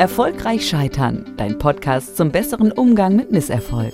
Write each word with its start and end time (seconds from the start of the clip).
Erfolgreich 0.00 0.66
Scheitern, 0.66 1.26
dein 1.36 1.58
Podcast 1.58 2.16
zum 2.16 2.32
besseren 2.32 2.72
Umgang 2.72 3.16
mit 3.16 3.32
Misserfolg. 3.32 3.92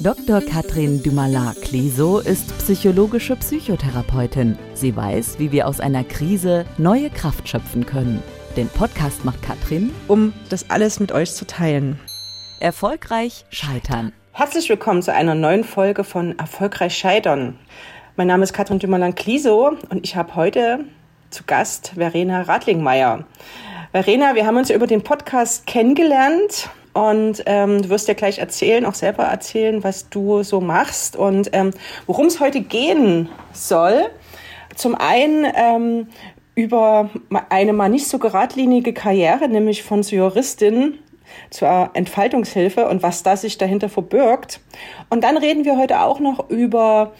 Dr. 0.00 0.40
Katrin 0.40 1.00
Dumalin-Cliso 1.00 2.18
ist 2.18 2.58
psychologische 2.58 3.36
Psychotherapeutin. 3.36 4.58
Sie 4.74 4.96
weiß, 4.96 5.38
wie 5.38 5.52
wir 5.52 5.68
aus 5.68 5.78
einer 5.78 6.02
Krise 6.02 6.64
neue 6.76 7.08
Kraft 7.08 7.48
schöpfen 7.48 7.86
können. 7.86 8.20
Den 8.56 8.66
Podcast 8.66 9.24
macht 9.24 9.40
Katrin, 9.42 9.94
um 10.08 10.32
das 10.48 10.68
alles 10.70 10.98
mit 10.98 11.12
euch 11.12 11.32
zu 11.32 11.46
teilen. 11.46 12.00
Erfolgreich 12.58 13.44
Scheitern. 13.48 14.12
Herzlich 14.32 14.68
willkommen 14.68 15.02
zu 15.02 15.14
einer 15.14 15.36
neuen 15.36 15.62
Folge 15.62 16.02
von 16.02 16.36
Erfolgreich 16.36 16.98
Scheitern. 16.98 17.60
Mein 18.16 18.26
Name 18.26 18.42
ist 18.42 18.54
Katrin 18.54 18.80
Dumalin-Cliso 18.80 19.76
und 19.88 20.04
ich 20.04 20.16
habe 20.16 20.34
heute 20.34 20.80
zu 21.30 21.44
Gast 21.44 21.92
Verena 21.94 22.42
Radlingmeier. 22.42 23.24
Verena, 23.92 24.34
wir 24.34 24.46
haben 24.46 24.56
uns 24.56 24.70
über 24.70 24.86
den 24.86 25.02
Podcast 25.02 25.66
kennengelernt 25.66 26.70
und 26.94 27.42
ähm, 27.44 27.82
du 27.82 27.90
wirst 27.90 28.08
ja 28.08 28.14
gleich 28.14 28.38
erzählen, 28.38 28.86
auch 28.86 28.94
selber 28.94 29.24
erzählen, 29.24 29.84
was 29.84 30.08
du 30.08 30.42
so 30.42 30.62
machst 30.62 31.14
und 31.14 31.50
ähm, 31.52 31.72
worum 32.06 32.24
es 32.24 32.40
heute 32.40 32.62
gehen 32.62 33.28
soll. 33.52 34.06
Zum 34.74 34.94
einen 34.94 35.46
ähm, 35.54 36.06
über 36.54 37.10
eine 37.50 37.74
mal 37.74 37.90
nicht 37.90 38.08
so 38.08 38.18
geradlinige 38.18 38.94
Karriere, 38.94 39.46
nämlich 39.46 39.82
von 39.82 40.00
Juristin 40.00 40.98
zur 41.50 41.90
Entfaltungshilfe 41.92 42.88
und 42.88 43.02
was 43.02 43.22
da 43.22 43.36
sich 43.36 43.58
dahinter 43.58 43.90
verbirgt. 43.90 44.60
Und 45.10 45.22
dann 45.22 45.36
reden 45.36 45.66
wir 45.66 45.76
heute 45.76 46.00
auch 46.00 46.18
noch 46.18 46.48
über 46.48 47.12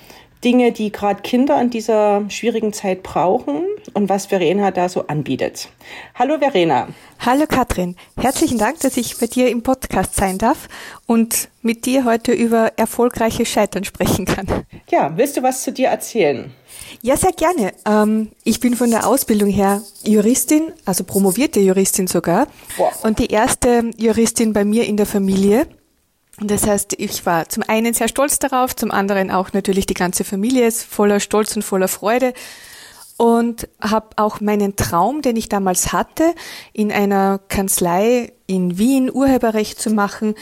Dinge, 0.45 0.73
die 0.73 0.91
gerade 0.91 1.23
Kinder 1.23 1.61
in 1.61 1.71
dieser 1.71 2.29
schwierigen 2.29 2.73
Zeit 2.73 3.03
brauchen 3.03 3.65
und 3.95 4.09
was 4.09 4.27
Verena 4.27 4.71
da 4.71 4.89
so 4.89 5.07
anbietet. 5.07 5.69
Hallo 6.15 6.39
Verena. 6.39 6.89
Hallo 7.21 7.45
Katrin. 7.49 7.97
Herzlichen 8.21 8.59
Dank, 8.59 8.81
dass 8.81 8.97
ich 8.97 9.19
bei 9.19 9.27
dir 9.27 9.49
im 9.49 9.63
Podcast 9.63 10.17
sein 10.17 10.39
darf 10.39 10.69
und 11.07 11.49
mit 11.63 11.87
dir 11.87 12.05
heute 12.05 12.33
über 12.33 12.73
erfolgreiche 12.77 13.47
Scheitern 13.47 13.85
sprechen 13.85 14.25
kann. 14.25 14.47
Ja, 14.91 15.13
willst 15.17 15.37
du 15.37 15.43
was 15.43 15.63
zu 15.63 15.73
dir 15.73 15.89
erzählen? 15.89 16.53
Ja, 17.01 17.17
sehr 17.17 17.33
gerne. 17.33 17.73
Ähm, 17.87 18.33
ich 18.45 18.61
bin 18.61 18.75
von 18.75 18.91
der 18.91 19.07
Ausbildung 19.07 19.49
her 19.49 19.83
Juristin, 20.05 20.73
also 20.85 21.05
promovierte 21.05 21.61
Juristin 21.61 22.07
sogar. 22.07 22.49
Boah. 22.77 22.93
Und 23.05 23.19
die 23.19 23.29
erste 23.29 23.91
Juristin 23.97 24.53
bei 24.53 24.65
mir 24.65 24.85
in 24.87 24.97
der 24.97 25.07
Familie. 25.07 25.67
Das 26.45 26.67
heißt, 26.67 26.95
ich 26.99 27.25
war 27.27 27.49
zum 27.49 27.63
einen 27.67 27.95
sehr 27.95 28.09
stolz 28.09 28.39
darauf, 28.39 28.75
zum 28.75 28.91
anderen 28.91 29.31
auch 29.31 29.53
natürlich 29.53 29.87
die 29.87 29.95
ganze 29.95 30.25
Familie 30.25 30.67
ist 30.67 30.83
voller 30.83 31.21
Stolz 31.21 31.55
und 31.57 31.63
voller 31.63 31.89
Freude 31.89 32.33
und 33.17 33.69
habe 33.81 34.09
auch 34.17 34.41
meinen 34.41 34.75
Traum, 34.77 35.23
den 35.23 35.37
ich 35.37 35.49
damals 35.49 35.93
hatte, 35.93 36.35
in 36.73 36.91
einer 36.91 37.39
Kanzlei 37.49 38.33
in 38.47 38.79
Wien 38.79 39.11
Urheberrecht 39.13 39.81
zu 39.81 39.91
machen, 39.91 40.35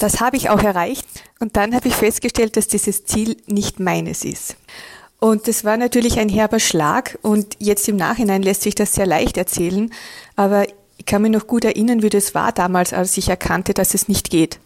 das 0.00 0.20
habe 0.20 0.36
ich 0.36 0.50
auch 0.50 0.62
erreicht. 0.62 1.06
Und 1.40 1.56
dann 1.56 1.74
habe 1.74 1.88
ich 1.88 1.94
festgestellt, 1.94 2.56
dass 2.56 2.68
dieses 2.68 3.04
Ziel 3.04 3.36
nicht 3.46 3.80
meines 3.80 4.24
ist. 4.24 4.56
Und 5.20 5.48
das 5.48 5.64
war 5.64 5.76
natürlich 5.76 6.18
ein 6.18 6.28
herber 6.28 6.60
Schlag 6.60 7.18
und 7.22 7.56
jetzt 7.58 7.88
im 7.88 7.96
Nachhinein 7.96 8.42
lässt 8.42 8.62
sich 8.62 8.74
das 8.74 8.92
sehr 8.92 9.06
leicht 9.06 9.36
erzählen, 9.36 9.90
aber 10.36 10.66
ich 11.04 11.06
kann 11.06 11.20
mich 11.20 11.32
noch 11.32 11.46
gut 11.46 11.66
erinnern, 11.66 12.02
wie 12.02 12.08
das 12.08 12.34
war 12.34 12.50
damals, 12.50 12.94
als 12.94 13.18
ich 13.18 13.28
erkannte, 13.28 13.74
dass 13.74 13.92
es 13.92 14.08
nicht 14.08 14.30
geht. 14.30 14.58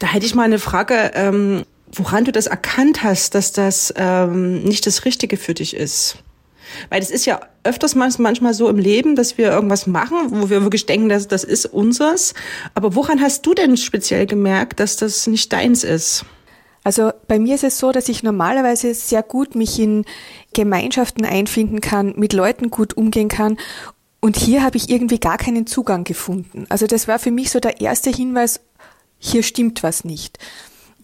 Da 0.00 0.08
hätte 0.08 0.26
ich 0.26 0.34
mal 0.34 0.42
eine 0.42 0.58
Frage, 0.58 1.12
ähm, 1.14 1.64
woran 1.92 2.24
du 2.24 2.32
das 2.32 2.48
erkannt 2.48 3.04
hast, 3.04 3.36
dass 3.36 3.52
das 3.52 3.94
ähm, 3.96 4.64
nicht 4.64 4.84
das 4.88 5.04
Richtige 5.04 5.36
für 5.36 5.54
dich 5.54 5.76
ist. 5.76 6.16
Weil 6.90 7.00
es 7.00 7.12
ist 7.12 7.24
ja 7.24 7.38
öfters 7.62 7.94
manchmal 7.94 8.52
so 8.52 8.68
im 8.68 8.78
Leben, 8.78 9.14
dass 9.14 9.38
wir 9.38 9.52
irgendwas 9.52 9.86
machen, 9.86 10.16
wo 10.30 10.50
wir 10.50 10.62
wirklich 10.62 10.86
denken, 10.86 11.08
dass 11.08 11.28
das 11.28 11.44
ist 11.44 11.66
unseres. 11.66 12.34
Aber 12.74 12.96
woran 12.96 13.20
hast 13.20 13.46
du 13.46 13.54
denn 13.54 13.76
speziell 13.76 14.26
gemerkt, 14.26 14.80
dass 14.80 14.96
das 14.96 15.28
nicht 15.28 15.52
deins 15.52 15.84
ist? 15.84 16.24
Also 16.82 17.12
bei 17.28 17.38
mir 17.38 17.54
ist 17.54 17.64
es 17.64 17.78
so, 17.78 17.92
dass 17.92 18.08
ich 18.08 18.24
normalerweise 18.24 18.92
sehr 18.92 19.22
gut 19.22 19.54
mich 19.54 19.78
in 19.78 20.04
Gemeinschaften 20.52 21.24
einfinden 21.24 21.80
kann, 21.80 22.14
mit 22.16 22.32
Leuten 22.32 22.70
gut 22.70 22.96
umgehen 22.96 23.28
kann 23.28 23.56
und 24.26 24.36
hier 24.36 24.64
habe 24.64 24.76
ich 24.76 24.90
irgendwie 24.90 25.20
gar 25.20 25.38
keinen 25.38 25.68
Zugang 25.68 26.02
gefunden. 26.02 26.66
Also 26.68 26.88
das 26.88 27.06
war 27.06 27.20
für 27.20 27.30
mich 27.30 27.52
so 27.52 27.60
der 27.60 27.80
erste 27.80 28.10
Hinweis, 28.10 28.58
hier 29.20 29.44
stimmt 29.44 29.84
was 29.84 30.02
nicht. 30.02 30.40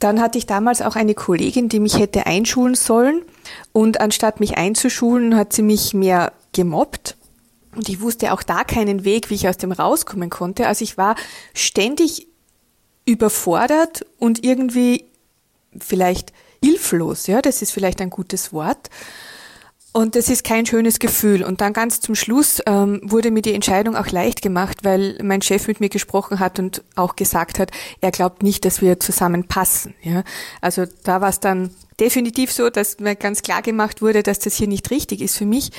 Dann 0.01 0.21
hatte 0.21 0.39
ich 0.39 0.47
damals 0.47 0.83
auch 0.83 0.97
eine 0.97 1.15
Kollegin, 1.15 1.69
die 1.69 1.79
mich 1.79 2.01
hätte 2.01 2.27
einschulen 2.27 2.75
sollen. 2.75 3.23
Und 3.71 4.01
anstatt 4.01 4.41
mich 4.41 4.59
einzuschulen, 4.59 5.37
hat 5.37 5.53
sie 5.53 5.63
mich 5.63 5.95
mehr 5.95 6.33
gemobbt. 6.53 7.17
Und 7.77 7.89
ich 7.89 8.01
wusste 8.01 8.33
auch 8.33 8.43
da 8.43 8.65
keinen 8.65 9.05
Weg, 9.05 9.31
wie 9.31 9.35
ich 9.35 9.49
aus 9.49 9.57
dem 9.57 9.71
rauskommen 9.71 10.29
konnte. 10.29 10.67
Also 10.67 10.83
ich 10.83 10.99
war 10.99 11.15
ständig 11.55 12.27
überfordert 13.05 14.05
und 14.19 14.45
irgendwie 14.45 15.05
vielleicht 15.79 16.33
hilflos. 16.61 17.29
Ja, 17.29 17.41
das 17.41 17.63
ist 17.63 17.71
vielleicht 17.71 18.01
ein 18.01 18.11
gutes 18.11 18.53
Wort. 18.53 18.91
Und 19.93 20.17
das 20.17 20.31
ist 20.31 20.43
kein 20.43 20.65
schönes 20.65 20.99
Gefühl. 20.99 21.45
Und 21.45 21.61
dann 21.61 21.75
ganz 21.75 22.01
zum 22.01 22.15
Schluss 22.15 22.63
ähm, 22.67 23.01
wurde 23.03 23.31
mir 23.31 23.43
die 23.43 23.53
Entscheidung 23.53 23.95
auch 23.95 24.09
leicht 24.09 24.41
gemacht, 24.41 24.85
weil 24.85 25.19
mein 25.23 25.43
Chef 25.43 25.69
mit 25.69 25.81
mir 25.81 25.91
gesprochen 25.91 26.41
hat 26.41 26.59
und 26.59 26.83
auch 26.97 27.15
gesagt 27.15 27.59
hat, 27.59 27.71
er 28.01 28.11
glaubt 28.11 28.43
nicht, 28.43 28.65
dass 28.65 28.81
wir 28.81 29.01
zusammenpassen. 29.01 29.95
Ja? 30.03 30.25
Also 30.63 30.87
da 31.05 31.21
war 31.21 31.29
es 31.29 31.41
dann 31.41 31.71
definitiv 32.01 32.53
so, 32.53 32.71
dass 32.71 33.01
mir 33.01 33.17
ganz 33.17 33.43
klar 33.43 33.61
gemacht 33.61 34.01
wurde, 34.01 34.23
dass 34.23 34.39
das 34.39 34.55
hier 34.55 34.69
nicht 34.69 34.91
richtig 34.91 35.21
ist 35.21 35.37
für 35.37 35.47
mich. 35.47 35.71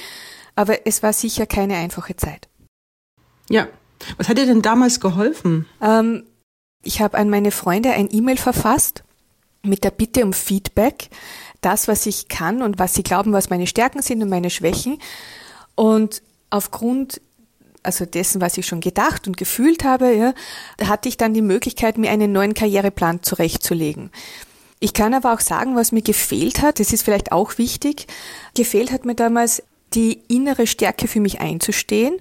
Aber 0.55 0.85
es 0.85 1.01
war 1.01 1.11
sicher 1.11 1.47
keine 1.47 1.75
einfache 1.77 2.15
Zeit. 2.15 2.47
Ja. 3.49 3.67
Was 4.17 4.29
hat 4.29 4.37
dir 4.37 4.45
denn 4.45 4.61
damals 4.61 4.99
geholfen? 4.99 5.65
Ähm, 5.81 6.23
ich 6.83 7.01
habe 7.01 7.17
an 7.17 7.31
meine 7.31 7.49
Freunde 7.49 7.93
ein 7.93 8.09
E-Mail 8.11 8.37
verfasst 8.37 9.03
mit 9.63 9.83
der 9.83 9.91
Bitte 9.91 10.23
um 10.23 10.33
Feedback 10.33 11.09
das, 11.65 11.87
was 11.87 12.05
ich 12.05 12.27
kann 12.27 12.61
und 12.61 12.79
was 12.79 12.93
sie 12.93 13.03
glauben, 13.03 13.33
was 13.33 13.49
meine 13.49 13.67
Stärken 13.67 14.01
sind 14.01 14.21
und 14.21 14.29
meine 14.29 14.49
Schwächen. 14.49 14.99
Und 15.75 16.21
aufgrund 16.49 17.21
also 17.83 18.05
dessen, 18.05 18.41
was 18.41 18.57
ich 18.57 18.65
schon 18.65 18.79
gedacht 18.79 19.27
und 19.27 19.37
gefühlt 19.37 19.83
habe, 19.83 20.13
ja, 20.15 20.33
hatte 20.87 21.09
ich 21.09 21.17
dann 21.17 21.33
die 21.33 21.41
Möglichkeit, 21.41 21.97
mir 21.97 22.11
einen 22.11 22.31
neuen 22.31 22.53
Karriereplan 22.53 23.23
zurechtzulegen. 23.23 24.09
Ich 24.79 24.93
kann 24.93 25.13
aber 25.13 25.33
auch 25.33 25.39
sagen, 25.39 25.75
was 25.75 25.91
mir 25.91 26.01
gefehlt 26.01 26.61
hat, 26.61 26.79
das 26.79 26.93
ist 26.93 27.03
vielleicht 27.03 27.31
auch 27.31 27.57
wichtig, 27.57 28.07
gefehlt 28.55 28.91
hat 28.91 29.05
mir 29.05 29.15
damals 29.15 29.63
die 29.93 30.21
innere 30.27 30.65
Stärke 30.65 31.07
für 31.07 31.19
mich 31.19 31.39
einzustehen 31.39 32.15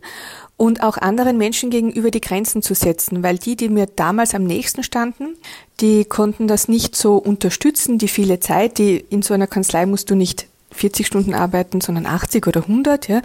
und 0.56 0.82
auch 0.82 0.96
anderen 0.96 1.38
Menschen 1.38 1.70
gegenüber 1.70 2.10
die 2.10 2.20
Grenzen 2.20 2.62
zu 2.62 2.74
setzen, 2.74 3.22
weil 3.22 3.38
die, 3.38 3.56
die 3.56 3.68
mir 3.68 3.86
damals 3.86 4.34
am 4.34 4.44
nächsten 4.44 4.82
standen, 4.82 5.36
die 5.80 6.04
konnten 6.04 6.46
das 6.46 6.68
nicht 6.68 6.94
so 6.94 7.16
unterstützen, 7.16 7.98
die 7.98 8.08
viele 8.08 8.40
Zeit, 8.40 8.78
die 8.78 9.04
in 9.10 9.22
so 9.22 9.34
einer 9.34 9.46
Kanzlei 9.46 9.86
musst 9.86 10.10
du 10.10 10.14
nicht 10.14 10.46
40 10.70 11.06
Stunden 11.06 11.34
arbeiten, 11.34 11.80
sondern 11.80 12.06
80 12.06 12.46
oder 12.46 12.62
100, 12.62 13.08
ja. 13.08 13.22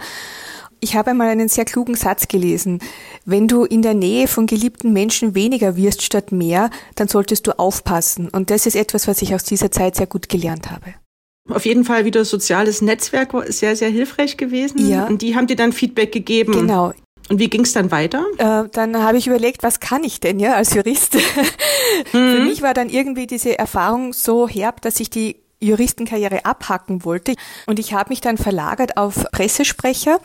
Ich 0.80 0.94
habe 0.94 1.10
einmal 1.10 1.28
einen 1.28 1.48
sehr 1.48 1.64
klugen 1.64 1.96
Satz 1.96 2.28
gelesen. 2.28 2.78
Wenn 3.24 3.48
du 3.48 3.64
in 3.64 3.82
der 3.82 3.94
Nähe 3.94 4.28
von 4.28 4.46
geliebten 4.46 4.92
Menschen 4.92 5.34
weniger 5.34 5.76
wirst 5.76 6.02
statt 6.02 6.30
mehr, 6.30 6.70
dann 6.94 7.08
solltest 7.08 7.48
du 7.48 7.58
aufpassen. 7.58 8.28
Und 8.28 8.50
das 8.50 8.64
ist 8.64 8.76
etwas, 8.76 9.08
was 9.08 9.20
ich 9.20 9.34
aus 9.34 9.42
dieser 9.42 9.72
Zeit 9.72 9.96
sehr 9.96 10.06
gut 10.06 10.28
gelernt 10.28 10.70
habe. 10.70 10.94
Auf 11.48 11.64
jeden 11.64 11.84
Fall 11.84 12.04
wieder 12.04 12.24
soziales 12.24 12.82
Netzwerk 12.82 13.34
sehr, 13.48 13.74
sehr 13.74 13.88
hilfreich 13.88 14.36
gewesen. 14.36 14.88
Ja. 14.88 15.06
Und 15.06 15.22
die 15.22 15.34
haben 15.34 15.46
dir 15.46 15.56
dann 15.56 15.72
Feedback 15.72 16.12
gegeben. 16.12 16.52
Genau. 16.52 16.92
Und 17.28 17.38
wie 17.38 17.50
ging 17.50 17.62
es 17.62 17.72
dann 17.72 17.90
weiter? 17.90 18.24
Äh, 18.38 18.68
dann 18.72 19.02
habe 19.02 19.18
ich 19.18 19.26
überlegt, 19.26 19.62
was 19.62 19.80
kann 19.80 20.04
ich 20.04 20.20
denn 20.20 20.40
ja 20.40 20.54
als 20.54 20.74
Jurist? 20.74 21.16
Mhm. 22.12 22.36
Für 22.36 22.40
mich 22.42 22.62
war 22.62 22.74
dann 22.74 22.90
irgendwie 22.90 23.26
diese 23.26 23.58
Erfahrung 23.58 24.12
so 24.12 24.46
herb, 24.46 24.82
dass 24.82 25.00
ich 25.00 25.10
die 25.10 25.36
Juristenkarriere 25.60 26.44
abhacken 26.44 27.04
wollte. 27.04 27.34
Und 27.66 27.78
ich 27.78 27.92
habe 27.92 28.10
mich 28.10 28.20
dann 28.20 28.38
verlagert 28.38 28.96
auf 28.96 29.24
Pressesprecher. 29.32 30.20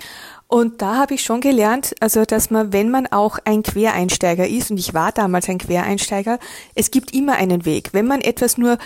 Und 0.48 0.82
da 0.82 0.98
habe 0.98 1.16
ich 1.16 1.24
schon 1.24 1.42
gelernt, 1.42 1.96
also 2.00 2.26
dass 2.26 2.52
man, 2.52 2.74
wenn 2.74 2.92
man 2.92 3.08
auch 3.08 3.40
ein 3.46 3.64
Quereinsteiger 3.64 4.48
ist, 4.48 4.70
und 4.70 4.78
ich 4.78 4.94
war 4.94 5.12
damals 5.12 5.50
ein 5.50 5.58
Quereinsteiger, 5.58 6.38
es 6.76 6.92
gibt 6.92 7.14
immer 7.14 7.34
einen 7.34 7.66
Weg. 7.66 7.90
Wenn 7.94 8.06
man 8.06 8.22
etwas 8.22 8.58
nur 8.58 8.78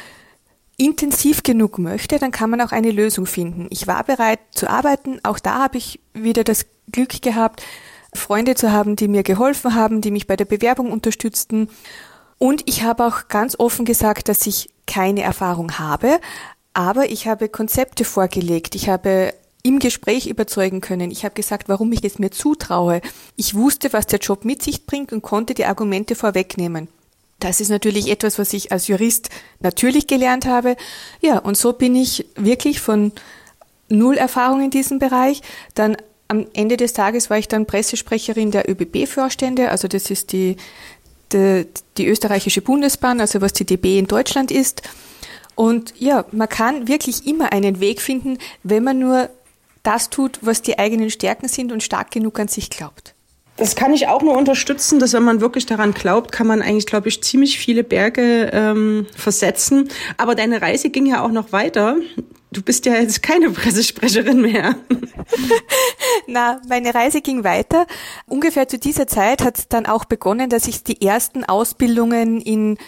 intensiv 0.77 1.43
genug 1.43 1.79
möchte, 1.79 2.19
dann 2.19 2.31
kann 2.31 2.49
man 2.49 2.61
auch 2.61 2.71
eine 2.71 2.91
Lösung 2.91 3.25
finden. 3.25 3.67
Ich 3.69 3.87
war 3.87 4.03
bereit 4.03 4.39
zu 4.51 4.69
arbeiten. 4.69 5.19
Auch 5.23 5.39
da 5.39 5.63
habe 5.63 5.77
ich 5.77 5.99
wieder 6.13 6.43
das 6.43 6.67
Glück 6.91 7.21
gehabt, 7.21 7.63
Freunde 8.13 8.55
zu 8.55 8.71
haben, 8.71 8.95
die 8.95 9.07
mir 9.07 9.23
geholfen 9.23 9.75
haben, 9.75 10.01
die 10.01 10.11
mich 10.11 10.27
bei 10.27 10.35
der 10.35 10.45
Bewerbung 10.45 10.91
unterstützten. 10.91 11.69
Und 12.37 12.63
ich 12.65 12.83
habe 12.83 13.05
auch 13.05 13.27
ganz 13.27 13.55
offen 13.59 13.85
gesagt, 13.85 14.29
dass 14.29 14.45
ich 14.47 14.69
keine 14.85 15.21
Erfahrung 15.21 15.79
habe, 15.79 16.19
aber 16.73 17.09
ich 17.09 17.27
habe 17.27 17.49
Konzepte 17.49 18.05
vorgelegt. 18.05 18.75
Ich 18.75 18.89
habe 18.89 19.33
im 19.63 19.79
Gespräch 19.79 20.27
überzeugen 20.27 20.79
können. 20.79 21.11
Ich 21.11 21.25
habe 21.25 21.35
gesagt, 21.35 21.67
warum 21.67 21.91
ich 21.91 22.03
es 22.03 22.19
mir 22.19 22.31
zutraue. 22.31 23.01
Ich 23.35 23.55
wusste, 23.55 23.91
was 23.91 24.07
der 24.07 24.19
Job 24.19 24.45
mit 24.45 24.61
sich 24.63 24.85
bringt 24.85 25.11
und 25.11 25.21
konnte 25.21 25.53
die 25.53 25.65
Argumente 25.65 26.15
vorwegnehmen. 26.15 26.87
Das 27.39 27.59
ist 27.59 27.69
natürlich 27.69 28.09
etwas, 28.09 28.39
was 28.39 28.53
ich 28.53 28.71
als 28.71 28.87
Jurist 28.87 29.29
natürlich 29.59 30.07
gelernt 30.07 30.45
habe. 30.45 30.75
Ja, 31.21 31.37
und 31.39 31.57
so 31.57 31.73
bin 31.73 31.95
ich 31.95 32.25
wirklich 32.35 32.79
von 32.79 33.11
null 33.89 34.17
Erfahrung 34.17 34.63
in 34.63 34.71
diesem 34.71 34.99
Bereich 34.99 35.41
dann 35.75 35.97
am 36.27 36.45
Ende 36.53 36.77
des 36.77 36.93
Tages 36.93 37.29
war 37.29 37.37
ich 37.37 37.47
dann 37.47 37.65
Pressesprecherin 37.65 38.51
der 38.51 38.69
ÖBB-Vorstände, 38.69 39.69
also 39.69 39.87
das 39.87 40.09
ist 40.09 40.31
die, 40.31 40.57
die, 41.31 41.65
die 41.97 42.07
österreichische 42.07 42.61
Bundesbahn, 42.61 43.21
also 43.21 43.41
was 43.41 43.53
die 43.53 43.65
DB 43.65 43.97
in 43.99 44.07
Deutschland 44.07 44.51
ist. 44.51 44.81
Und 45.55 45.93
ja, 45.97 46.25
man 46.31 46.49
kann 46.49 46.87
wirklich 46.87 47.25
immer 47.25 47.51
einen 47.51 47.79
Weg 47.79 48.01
finden, 48.01 48.37
wenn 48.63 48.83
man 48.83 48.99
nur 48.99 49.29
das 49.83 50.09
tut, 50.09 50.39
was 50.41 50.61
die 50.61 50.77
eigenen 50.77 51.09
Stärken 51.09 51.47
sind 51.47 51.71
und 51.71 51.81
stark 51.81 52.11
genug 52.11 52.39
an 52.39 52.47
sich 52.47 52.69
glaubt. 52.69 53.13
Das 53.55 53.75
kann 53.75 53.91
ich 53.91 54.07
auch 54.07 54.21
nur 54.21 54.37
unterstützen, 54.37 54.99
dass 54.99 55.13
wenn 55.13 55.23
man 55.23 55.41
wirklich 55.41 55.65
daran 55.65 55.93
glaubt, 55.93 56.31
kann 56.31 56.45
man 56.45 56.61
eigentlich, 56.61 56.85
glaube 56.85 57.07
ich, 57.07 57.23
ziemlich 57.23 57.57
viele 57.57 57.83
Berge 57.83 58.51
ähm, 58.53 59.07
versetzen. 59.15 59.89
Aber 60.17 60.35
deine 60.35 60.61
Reise 60.61 60.91
ging 60.91 61.07
ja 61.07 61.23
auch 61.23 61.31
noch 61.31 61.51
weiter. 61.51 61.95
Du 62.57 62.63
bist 62.63 62.87
ja 62.87 62.95
jetzt 62.95 63.21
keine 63.21 63.51
Pressesprecherin 63.51 64.41
mehr. 64.41 64.75
Na, 66.27 66.59
meine 66.67 66.91
Reise 66.95 67.21
ging 67.21 67.43
weiter. 67.43 67.85
Ungefähr 68.25 68.67
zu 68.67 68.79
dieser 68.79 69.05
Zeit 69.05 69.43
hat 69.43 69.59
es 69.59 69.67
dann 69.67 69.85
auch 69.85 70.05
begonnen, 70.05 70.49
dass 70.49 70.67
ich 70.67 70.83
die 70.83 71.03
ersten 71.03 71.43
Ausbildungen 71.43 72.41
in 72.41 72.79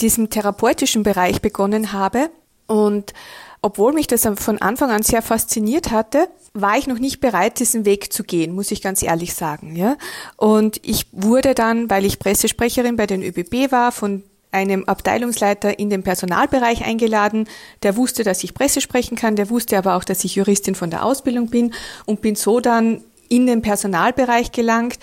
diesem 0.00 0.30
therapeutischen 0.30 1.02
Bereich 1.02 1.42
begonnen 1.42 1.92
habe. 1.92 2.30
Und 2.68 3.12
obwohl 3.60 3.92
mich 3.92 4.06
das 4.06 4.22
von 4.36 4.62
Anfang 4.62 4.92
an 4.92 5.02
sehr 5.02 5.20
fasziniert 5.20 5.90
hatte, 5.90 6.28
war 6.54 6.78
ich 6.78 6.86
noch 6.86 7.00
nicht 7.00 7.18
bereit, 7.18 7.58
diesen 7.58 7.84
Weg 7.84 8.12
zu 8.12 8.22
gehen, 8.22 8.54
muss 8.54 8.70
ich 8.70 8.82
ganz 8.82 9.02
ehrlich 9.02 9.34
sagen, 9.34 9.74
ja. 9.74 9.96
Und 10.36 10.80
ich 10.84 11.06
wurde 11.10 11.56
dann, 11.56 11.90
weil 11.90 12.04
ich 12.04 12.20
Pressesprecherin 12.20 12.94
bei 12.94 13.08
den 13.08 13.24
ÖBB 13.24 13.72
war, 13.72 13.90
von 13.90 14.22
einem 14.50 14.84
Abteilungsleiter 14.84 15.78
in 15.78 15.90
den 15.90 16.02
Personalbereich 16.02 16.84
eingeladen, 16.84 17.48
der 17.82 17.96
wusste, 17.96 18.24
dass 18.24 18.42
ich 18.44 18.54
Presse 18.54 18.80
sprechen 18.80 19.16
kann, 19.16 19.36
der 19.36 19.50
wusste 19.50 19.76
aber 19.76 19.96
auch, 19.96 20.04
dass 20.04 20.24
ich 20.24 20.36
Juristin 20.36 20.74
von 20.74 20.90
der 20.90 21.04
Ausbildung 21.04 21.50
bin 21.50 21.74
und 22.06 22.20
bin 22.20 22.34
so 22.34 22.60
dann 22.60 23.02
in 23.28 23.46
den 23.46 23.62
Personalbereich 23.62 24.52
gelangt. 24.52 24.98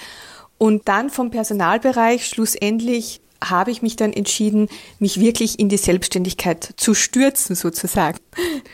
Und 0.58 0.88
dann 0.88 1.10
vom 1.10 1.32
Personalbereich 1.32 2.26
schlussendlich 2.28 3.20
habe 3.44 3.72
ich 3.72 3.82
mich 3.82 3.96
dann 3.96 4.14
entschieden, 4.14 4.70
mich 5.00 5.20
wirklich 5.20 5.60
in 5.60 5.70
die 5.70 5.78
Selbstständigkeit 5.78 6.74
zu 6.78 6.94
stürzen, 6.94 7.56
sozusagen. 7.56 8.18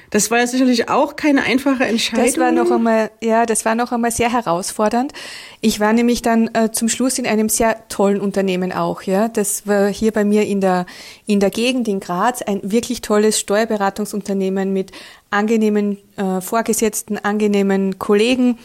Das 0.10 0.32
war 0.32 0.40
ja 0.40 0.48
sicherlich 0.48 0.90
auch 0.90 1.16
keine 1.16 1.44
einfache 1.44 1.86
Entscheidung. 1.86 2.26
Das 2.26 2.38
war 2.38 2.52
noch 2.52 2.72
einmal, 2.72 3.12
ja, 3.22 3.46
das 3.46 3.66
war 3.66 3.76
noch 3.76 3.92
einmal 3.92 4.12
sehr 4.12 4.32
herausfordernd. 4.32 5.14
Ich 5.62 5.80
war 5.80 5.94
nämlich 5.94 6.22
dann 6.22 6.50
äh, 6.54 6.72
zum 6.72 6.90
Schluss 6.90 7.18
in 7.20 7.28
einem 7.28 7.50
sehr 7.50 7.88
tollen 7.90 8.20
Unternehmen 8.20 8.72
auch, 8.72 9.04
ja. 9.04 9.28
Das 9.28 9.68
war 9.68 9.88
hier 9.88 10.12
bei 10.12 10.26
mir 10.26 10.46
in 10.46 10.62
der, 10.62 10.86
in 11.26 11.40
der 11.40 11.50
Gegend 11.50 11.88
in 11.88 12.00
Graz 12.00 12.42
ein 12.42 12.60
wirklich 12.64 13.02
tolles 13.02 13.40
Steuerberatungsunternehmen 13.40 14.74
mit 14.74 14.92
angenehmen 15.30 15.98
äh, 16.18 16.42
Vorgesetzten, 16.42 17.18
angenehmen 17.18 18.00
Kollegen 18.00 18.58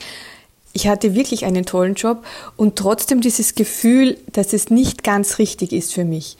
ich 0.77 0.89
hatte 0.89 1.15
wirklich 1.15 1.47
einen 1.47 1.65
tollen 1.65 1.95
Job 1.95 2.23
und 2.57 2.77
trotzdem 2.77 3.23
dieses 3.23 3.55
Gefühl, 3.55 4.19
dass 4.33 4.53
es 4.53 4.69
nicht 4.69 5.03
ganz 5.03 5.39
richtig 5.39 5.73
ist 5.73 5.95
für 5.95 6.05
mich. 6.05 6.37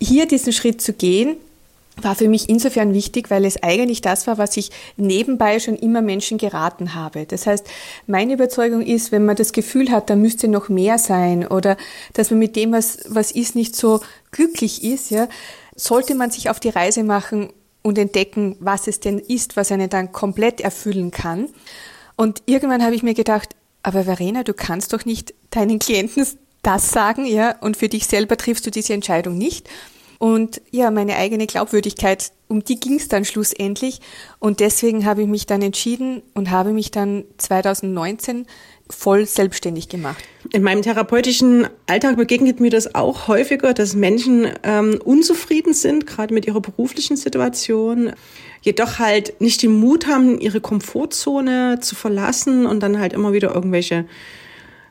Hier 0.00 0.26
diesen 0.26 0.52
Schritt 0.52 0.82
zu 0.82 0.92
gehen, 0.92 1.36
war 2.02 2.16
für 2.16 2.28
mich 2.28 2.48
insofern 2.48 2.92
wichtig, 2.92 3.30
weil 3.30 3.44
es 3.44 3.62
eigentlich 3.62 4.00
das 4.00 4.26
war, 4.26 4.36
was 4.36 4.56
ich 4.56 4.70
nebenbei 4.96 5.60
schon 5.60 5.76
immer 5.76 6.02
Menschen 6.02 6.38
geraten 6.38 6.94
habe. 6.94 7.24
Das 7.26 7.46
heißt, 7.46 7.66
meine 8.08 8.32
Überzeugung 8.32 8.82
ist, 8.82 9.12
wenn 9.12 9.24
man 9.24 9.36
das 9.36 9.52
Gefühl 9.52 9.92
hat, 9.92 10.10
da 10.10 10.16
müsste 10.16 10.48
noch 10.48 10.68
mehr 10.68 10.98
sein 10.98 11.46
oder 11.46 11.76
dass 12.14 12.30
man 12.30 12.40
mit 12.40 12.56
dem, 12.56 12.72
was, 12.72 12.98
was 13.08 13.30
ist, 13.30 13.54
nicht 13.54 13.76
so 13.76 14.00
glücklich 14.32 14.82
ist, 14.82 15.10
ja, 15.10 15.28
sollte 15.76 16.16
man 16.16 16.32
sich 16.32 16.50
auf 16.50 16.58
die 16.58 16.70
Reise 16.70 17.04
machen 17.04 17.50
und 17.82 17.96
entdecken, 17.96 18.56
was 18.58 18.88
es 18.88 18.98
denn 18.98 19.20
ist, 19.20 19.56
was 19.56 19.70
einen 19.70 19.88
dann 19.88 20.10
komplett 20.10 20.60
erfüllen 20.60 21.12
kann. 21.12 21.48
Und 22.16 22.42
irgendwann 22.46 22.82
habe 22.82 22.96
ich 22.96 23.04
mir 23.04 23.14
gedacht, 23.14 23.54
aber 23.88 24.04
Verena, 24.04 24.44
du 24.44 24.52
kannst 24.52 24.92
doch 24.92 25.06
nicht 25.06 25.34
deinen 25.50 25.78
Klienten 25.78 26.26
das 26.62 26.90
sagen, 26.90 27.24
ja, 27.24 27.56
und 27.60 27.76
für 27.76 27.88
dich 27.88 28.06
selber 28.06 28.36
triffst 28.36 28.66
du 28.66 28.70
diese 28.70 28.92
Entscheidung 28.92 29.38
nicht. 29.38 29.68
Und 30.18 30.60
ja, 30.70 30.90
meine 30.90 31.16
eigene 31.16 31.46
Glaubwürdigkeit, 31.46 32.32
um 32.48 32.62
die 32.64 32.78
ging 32.78 32.96
es 32.96 33.08
dann 33.08 33.24
schlussendlich. 33.24 34.00
Und 34.40 34.60
deswegen 34.60 35.06
habe 35.06 35.22
ich 35.22 35.28
mich 35.28 35.46
dann 35.46 35.62
entschieden 35.62 36.22
und 36.34 36.50
habe 36.50 36.72
mich 36.72 36.90
dann 36.90 37.24
2019 37.38 38.46
voll 38.90 39.26
selbstständig 39.26 39.88
gemacht. 39.88 40.22
In 40.52 40.62
meinem 40.62 40.82
therapeutischen 40.82 41.68
Alltag 41.86 42.16
begegnet 42.16 42.60
mir 42.60 42.70
das 42.70 42.94
auch 42.94 43.28
häufiger, 43.28 43.72
dass 43.72 43.94
Menschen 43.94 44.48
ähm, 44.64 44.98
unzufrieden 45.02 45.72
sind, 45.72 46.06
gerade 46.06 46.34
mit 46.34 46.46
ihrer 46.46 46.60
beruflichen 46.60 47.16
Situation 47.16 48.12
jedoch 48.68 48.98
halt 48.98 49.40
nicht 49.40 49.62
den 49.62 49.72
Mut 49.72 50.06
haben, 50.06 50.38
ihre 50.38 50.60
Komfortzone 50.60 51.78
zu 51.80 51.94
verlassen 51.94 52.66
und 52.66 52.80
dann 52.82 53.00
halt 53.00 53.14
immer 53.14 53.32
wieder 53.32 53.54
irgendwelche 53.54 54.04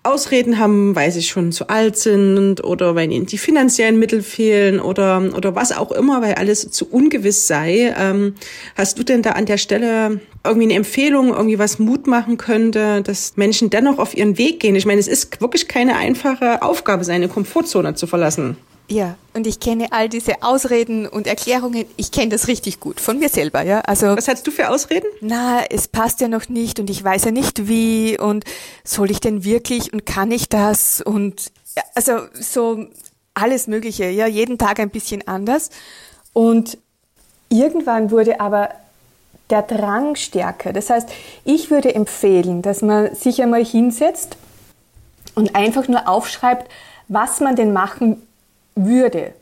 Ausreden 0.01 0.57
haben, 0.57 0.95
weil 0.95 1.11
sie 1.11 1.21
schon 1.21 1.51
zu 1.51 1.67
alt 1.67 1.97
sind 1.97 2.63
oder 2.63 2.95
weil 2.95 3.11
ihnen 3.11 3.27
die 3.27 3.37
finanziellen 3.37 3.99
Mittel 3.99 4.23
fehlen 4.23 4.79
oder, 4.79 5.21
oder 5.35 5.53
was 5.53 5.77
auch 5.77 5.91
immer, 5.91 6.21
weil 6.21 6.35
alles 6.35 6.71
zu 6.71 6.89
ungewiss 6.89 7.45
sei. 7.45 7.93
Ähm, 7.97 8.33
hast 8.75 8.97
du 8.97 9.03
denn 9.03 9.21
da 9.21 9.31
an 9.31 9.45
der 9.45 9.57
Stelle 9.57 10.21
irgendwie 10.43 10.67
eine 10.67 10.75
Empfehlung, 10.75 11.29
irgendwie 11.29 11.59
was 11.59 11.77
Mut 11.77 12.07
machen 12.07 12.37
könnte, 12.37 13.03
dass 13.03 13.37
Menschen 13.37 13.69
dennoch 13.69 13.99
auf 13.99 14.17
ihren 14.17 14.39
Weg 14.39 14.59
gehen? 14.59 14.75
Ich 14.75 14.85
meine, 14.85 14.99
es 14.99 15.07
ist 15.07 15.39
wirklich 15.39 15.67
keine 15.67 15.97
einfache 15.97 16.63
Aufgabe, 16.63 17.03
seine 17.03 17.27
Komfortzone 17.27 17.93
zu 17.93 18.07
verlassen. 18.07 18.57
Ja, 18.89 19.15
und 19.33 19.45
ich 19.47 19.59
kenne 19.59 19.87
all 19.91 20.07
diese 20.07 20.41
Ausreden 20.41 21.07
und 21.07 21.27
Erklärungen. 21.27 21.85
Ich 21.97 22.11
kenne 22.11 22.29
das 22.29 22.47
richtig 22.47 22.79
gut 22.79 23.01
von 23.01 23.19
mir 23.19 23.27
selber, 23.27 23.61
ja. 23.61 23.81
Also 23.81 24.15
Was 24.15 24.29
hast 24.29 24.47
du 24.47 24.51
für 24.51 24.69
Ausreden? 24.69 25.07
Na, 25.19 25.65
es 25.69 25.89
passt 25.89 26.21
ja 26.21 26.29
noch 26.29 26.47
nicht 26.47 26.79
und 26.79 26.89
ich 26.89 27.03
weiß 27.03 27.25
ja 27.25 27.31
nicht 27.31 27.67
wie 27.67 28.17
und 28.17 28.45
soll 28.85 29.11
ich 29.11 29.19
denn 29.19 29.43
wirklich 29.43 29.91
und 29.91 30.05
kann 30.05 30.31
ich 30.31 30.47
das 30.47 31.01
und 31.01 31.51
ja, 31.75 31.83
also 31.95 32.21
so 32.33 32.87
alles 33.33 33.67
Mögliche, 33.67 34.09
ja, 34.09 34.25
jeden 34.25 34.57
Tag 34.57 34.79
ein 34.79 34.89
bisschen 34.89 35.27
anders. 35.27 35.69
Und 36.33 36.77
irgendwann 37.49 38.09
wurde 38.09 38.39
aber 38.39 38.69
der 39.49 39.61
Drang 39.61 40.15
stärker. 40.15 40.73
Das 40.73 40.89
heißt, 40.89 41.09
ich 41.43 41.69
würde 41.69 41.93
empfehlen, 41.93 42.61
dass 42.61 42.81
man 42.81 43.13
sich 43.15 43.41
einmal 43.41 43.63
hinsetzt 43.63 44.37
und 45.35 45.55
einfach 45.55 45.87
nur 45.87 46.07
aufschreibt, 46.07 46.69
was 47.07 47.39
man 47.41 47.55
denn 47.55 47.73
machen 47.73 48.21
würde. 48.85 49.33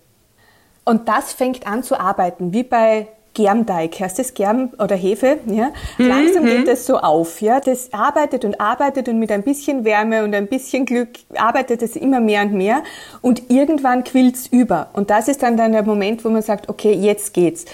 Und 0.83 1.07
das 1.07 1.33
fängt 1.33 1.67
an 1.67 1.83
zu 1.83 1.99
arbeiten, 1.99 2.53
wie 2.53 2.63
bei 2.63 3.07
Germteig, 3.35 3.99
heißt 3.99 4.17
das 4.17 4.33
Germ 4.33 4.71
oder 4.79 4.95
Hefe, 4.95 5.39
ja? 5.47 5.71
Mhm. 5.97 6.07
Langsam 6.07 6.45
geht 6.45 6.67
das 6.67 6.85
so 6.85 6.97
auf, 6.97 7.41
ja? 7.41 7.59
Das 7.59 7.91
arbeitet 7.93 8.45
und 8.45 8.61
arbeitet 8.61 9.09
und 9.09 9.19
mit 9.19 9.31
ein 9.31 9.43
bisschen 9.43 9.83
Wärme 9.83 10.23
und 10.23 10.33
ein 10.33 10.47
bisschen 10.47 10.85
Glück 10.85 11.09
arbeitet 11.35 11.81
es 11.83 11.95
immer 11.95 12.21
mehr 12.21 12.43
und 12.43 12.53
mehr 12.53 12.81
und 13.21 13.51
irgendwann 13.51 14.03
quillt's 14.05 14.47
über. 14.47 14.89
Und 14.93 15.09
das 15.09 15.27
ist 15.27 15.43
dann 15.43 15.57
dann 15.57 15.73
der 15.73 15.83
Moment, 15.83 16.23
wo 16.23 16.29
man 16.29 16.41
sagt, 16.41 16.69
okay, 16.69 16.93
jetzt 16.93 17.33
geht's. 17.33 17.65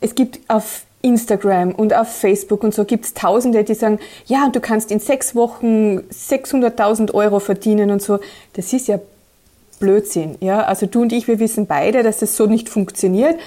Es 0.00 0.14
gibt 0.14 0.40
auf 0.48 0.82
Instagram 1.02 1.72
und 1.72 1.94
auf 1.94 2.08
Facebook 2.08 2.64
und 2.64 2.74
so 2.74 2.84
gibt's 2.84 3.14
Tausende, 3.14 3.62
die 3.62 3.74
sagen, 3.74 4.00
ja, 4.26 4.48
du 4.48 4.60
kannst 4.60 4.90
in 4.90 4.98
sechs 4.98 5.36
Wochen 5.36 5.98
600.000 6.10 7.14
Euro 7.14 7.38
verdienen 7.38 7.92
und 7.92 8.02
so. 8.02 8.18
Das 8.54 8.72
ist 8.72 8.88
ja 8.88 8.98
Blödsinn. 9.78 10.36
Ja? 10.40 10.62
Also 10.64 10.86
du 10.86 11.02
und 11.02 11.12
ich, 11.12 11.28
wir 11.28 11.38
wissen 11.38 11.66
beide, 11.66 12.02
dass 12.02 12.18
das 12.18 12.36
so 12.36 12.46
nicht 12.46 12.68
funktioniert. 12.68 13.38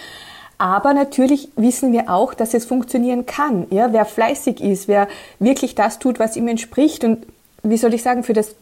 Aber 0.57 0.93
natürlich 0.93 1.49
wissen 1.55 1.93
wir 1.93 2.09
auch, 2.09 2.33
dass 2.33 2.53
es 2.53 2.65
funktionieren 2.65 3.25
kann. 3.25 3.67
Ja? 3.69 3.93
Wer 3.93 4.05
fleißig 4.05 4.61
ist, 4.61 4.87
wer 4.87 5.07
wirklich 5.39 5.75
das 5.75 5.99
tut, 5.99 6.19
was 6.19 6.35
ihm 6.35 6.47
entspricht 6.47 7.03
und 7.03 7.25
wie 7.63 7.77
soll 7.77 7.93
ich 7.93 8.03
sagen, 8.03 8.23
für 8.23 8.33
das 8.33 8.55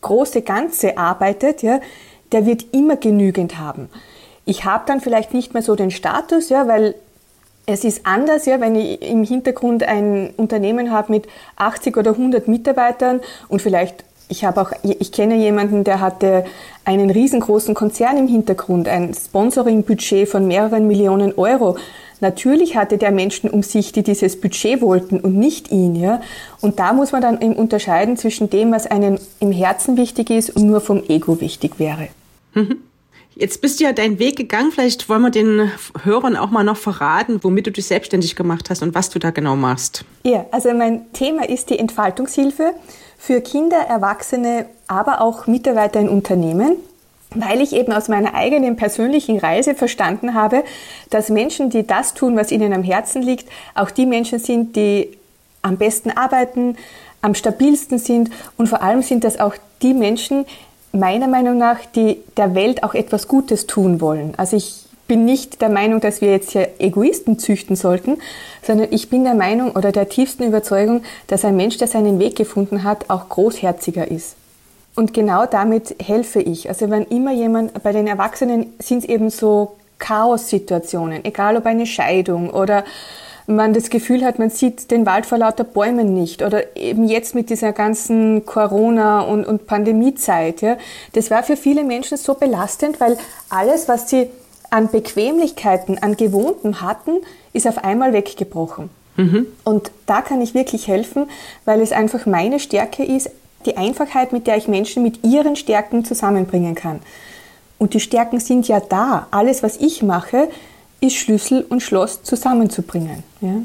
große 0.00 0.42
Ganze 0.42 0.98
arbeitet, 0.98 1.62
ja, 1.62 1.80
der 2.32 2.46
wird 2.46 2.66
immer 2.72 2.96
genügend 2.96 3.58
haben. 3.58 3.88
Ich 4.44 4.64
habe 4.64 4.84
dann 4.86 5.00
vielleicht 5.00 5.32
nicht 5.34 5.54
mehr 5.54 5.62
so 5.62 5.74
den 5.74 5.90
Status, 5.90 6.50
ja, 6.50 6.68
weil 6.68 6.94
es 7.66 7.84
ist 7.84 8.04
anders, 8.04 8.44
ja, 8.44 8.60
wenn 8.60 8.76
ich 8.76 9.00
im 9.02 9.24
Hintergrund 9.24 9.82
ein 9.82 10.34
Unternehmen 10.36 10.90
habe 10.90 11.12
mit 11.12 11.26
80 11.56 11.96
oder 11.96 12.10
100 12.12 12.46
Mitarbeitern 12.46 13.20
und 13.48 13.62
vielleicht 13.62 14.04
ich 14.28 14.44
habe 14.44 14.60
auch, 14.60 14.72
ich 14.82 15.12
kenne 15.12 15.36
jemanden, 15.36 15.84
der 15.84 16.00
hatte 16.00 16.44
einen 16.84 17.10
riesengroßen 17.10 17.74
Konzern 17.74 18.16
im 18.16 18.28
Hintergrund, 18.28 18.88
ein 18.88 19.14
Sponsoring-Budget 19.14 20.28
von 20.28 20.46
mehreren 20.46 20.86
Millionen 20.86 21.34
Euro. 21.34 21.76
Natürlich 22.20 22.76
hatte 22.76 22.96
der 22.96 23.10
Menschen 23.10 23.50
um 23.50 23.62
sich, 23.62 23.92
die 23.92 24.02
dieses 24.02 24.40
Budget 24.40 24.80
wollten 24.80 25.20
und 25.20 25.36
nicht 25.36 25.70
ihn, 25.70 25.94
ja. 25.96 26.20
Und 26.60 26.78
da 26.78 26.92
muss 26.92 27.12
man 27.12 27.20
dann 27.20 27.40
eben 27.40 27.54
unterscheiden 27.54 28.16
zwischen 28.16 28.48
dem, 28.48 28.72
was 28.72 28.86
einem 28.86 29.18
im 29.40 29.52
Herzen 29.52 29.96
wichtig 29.96 30.30
ist 30.30 30.50
und 30.50 30.64
nur 30.66 30.80
vom 30.80 31.02
Ego 31.08 31.40
wichtig 31.40 31.78
wäre. 31.78 32.08
Mhm. 32.54 32.78
Jetzt 33.36 33.60
bist 33.60 33.80
du 33.80 33.84
ja 33.84 33.92
deinen 33.92 34.20
Weg 34.20 34.36
gegangen. 34.36 34.70
Vielleicht 34.70 35.08
wollen 35.08 35.22
wir 35.22 35.30
den 35.30 35.70
Hörern 36.04 36.36
auch 36.36 36.50
mal 36.50 36.62
noch 36.62 36.76
verraten, 36.76 37.40
womit 37.42 37.66
du 37.66 37.72
dich 37.72 37.86
selbstständig 37.86 38.36
gemacht 38.36 38.70
hast 38.70 38.82
und 38.82 38.94
was 38.94 39.10
du 39.10 39.18
da 39.18 39.30
genau 39.30 39.56
machst. 39.56 40.04
Ja, 40.22 40.46
also 40.52 40.72
mein 40.72 41.12
Thema 41.12 41.48
ist 41.48 41.70
die 41.70 41.78
Entfaltungshilfe 41.78 42.74
für 43.26 43.40
Kinder, 43.40 43.78
Erwachsene, 43.78 44.66
aber 44.86 45.22
auch 45.22 45.46
Mitarbeiter 45.46 45.98
in 45.98 46.10
Unternehmen, 46.10 46.76
weil 47.30 47.62
ich 47.62 47.72
eben 47.72 47.90
aus 47.90 48.08
meiner 48.08 48.34
eigenen 48.34 48.76
persönlichen 48.76 49.38
Reise 49.38 49.74
verstanden 49.74 50.34
habe, 50.34 50.62
dass 51.08 51.30
Menschen, 51.30 51.70
die 51.70 51.86
das 51.86 52.12
tun, 52.12 52.36
was 52.36 52.52
ihnen 52.52 52.74
am 52.74 52.82
Herzen 52.82 53.22
liegt, 53.22 53.48
auch 53.74 53.90
die 53.90 54.04
Menschen 54.04 54.40
sind, 54.40 54.76
die 54.76 55.16
am 55.62 55.78
besten 55.78 56.10
arbeiten, 56.10 56.76
am 57.22 57.34
stabilsten 57.34 57.98
sind 57.98 58.28
und 58.58 58.68
vor 58.68 58.82
allem 58.82 59.00
sind 59.00 59.24
das 59.24 59.40
auch 59.40 59.54
die 59.80 59.94
Menschen, 59.94 60.44
meiner 60.92 61.26
Meinung 61.26 61.56
nach, 61.56 61.78
die 61.96 62.18
der 62.36 62.54
Welt 62.54 62.82
auch 62.82 62.92
etwas 62.92 63.26
Gutes 63.26 63.66
tun 63.66 64.02
wollen. 64.02 64.34
Also 64.36 64.58
ich 64.58 64.83
bin 65.06 65.24
nicht 65.24 65.60
der 65.60 65.68
Meinung, 65.68 66.00
dass 66.00 66.20
wir 66.20 66.30
jetzt 66.30 66.52
hier 66.52 66.68
Egoisten 66.78 67.38
züchten 67.38 67.76
sollten, 67.76 68.18
sondern 68.62 68.88
ich 68.90 69.10
bin 69.10 69.24
der 69.24 69.34
Meinung 69.34 69.72
oder 69.72 69.92
der 69.92 70.08
tiefsten 70.08 70.44
Überzeugung, 70.44 71.02
dass 71.26 71.44
ein 71.44 71.56
Mensch, 71.56 71.76
der 71.78 71.88
seinen 71.88 72.18
Weg 72.18 72.36
gefunden 72.36 72.84
hat, 72.84 73.10
auch 73.10 73.28
großherziger 73.28 74.10
ist. 74.10 74.36
Und 74.96 75.12
genau 75.12 75.44
damit 75.46 75.96
helfe 76.00 76.40
ich. 76.40 76.68
Also 76.68 76.88
wenn 76.88 77.04
immer 77.04 77.32
jemand, 77.32 77.82
bei 77.82 77.92
den 77.92 78.06
Erwachsenen 78.06 78.72
sind 78.78 78.98
es 78.98 79.04
eben 79.08 79.28
so 79.28 79.76
Chaos-Situationen, 79.98 81.24
egal 81.24 81.56
ob 81.56 81.66
eine 81.66 81.86
Scheidung 81.86 82.50
oder 82.50 82.84
man 83.46 83.74
das 83.74 83.90
Gefühl 83.90 84.24
hat, 84.24 84.38
man 84.38 84.50
sieht 84.50 84.90
den 84.90 85.04
Wald 85.04 85.26
vor 85.26 85.38
lauter 85.38 85.64
Bäumen 85.64 86.14
nicht 86.14 86.42
oder 86.42 86.76
eben 86.76 87.06
jetzt 87.06 87.34
mit 87.34 87.50
dieser 87.50 87.72
ganzen 87.72 88.46
Corona- 88.46 89.20
und, 89.20 89.44
und 89.44 89.66
Pandemiezeit. 89.66 90.62
Ja, 90.62 90.78
das 91.12 91.30
war 91.30 91.42
für 91.42 91.56
viele 91.56 91.84
Menschen 91.84 92.16
so 92.16 92.34
belastend, 92.34 93.00
weil 93.00 93.18
alles, 93.50 93.88
was 93.88 94.08
sie 94.08 94.30
an 94.74 94.90
Bequemlichkeiten, 94.90 96.02
an 96.02 96.16
Gewohnten 96.16 96.80
hatten, 96.80 97.20
ist 97.52 97.68
auf 97.68 97.84
einmal 97.84 98.12
weggebrochen. 98.12 98.90
Mhm. 99.16 99.46
Und 99.62 99.92
da 100.06 100.20
kann 100.20 100.40
ich 100.40 100.52
wirklich 100.52 100.88
helfen, 100.88 101.30
weil 101.64 101.80
es 101.80 101.92
einfach 101.92 102.26
meine 102.26 102.58
Stärke 102.58 103.04
ist, 103.04 103.30
die 103.66 103.76
Einfachheit, 103.76 104.32
mit 104.32 104.48
der 104.48 104.56
ich 104.56 104.66
Menschen 104.66 105.04
mit 105.04 105.22
ihren 105.22 105.54
Stärken 105.54 106.04
zusammenbringen 106.04 106.74
kann. 106.74 106.98
Und 107.78 107.94
die 107.94 108.00
Stärken 108.00 108.40
sind 108.40 108.66
ja 108.66 108.80
da. 108.80 109.28
Alles, 109.30 109.62
was 109.62 109.76
ich 109.76 110.02
mache, 110.02 110.48
ist 111.00 111.14
Schlüssel 111.14 111.64
und 111.68 111.80
Schloss 111.80 112.24
zusammenzubringen. 112.24 113.22
Ja? 113.40 113.62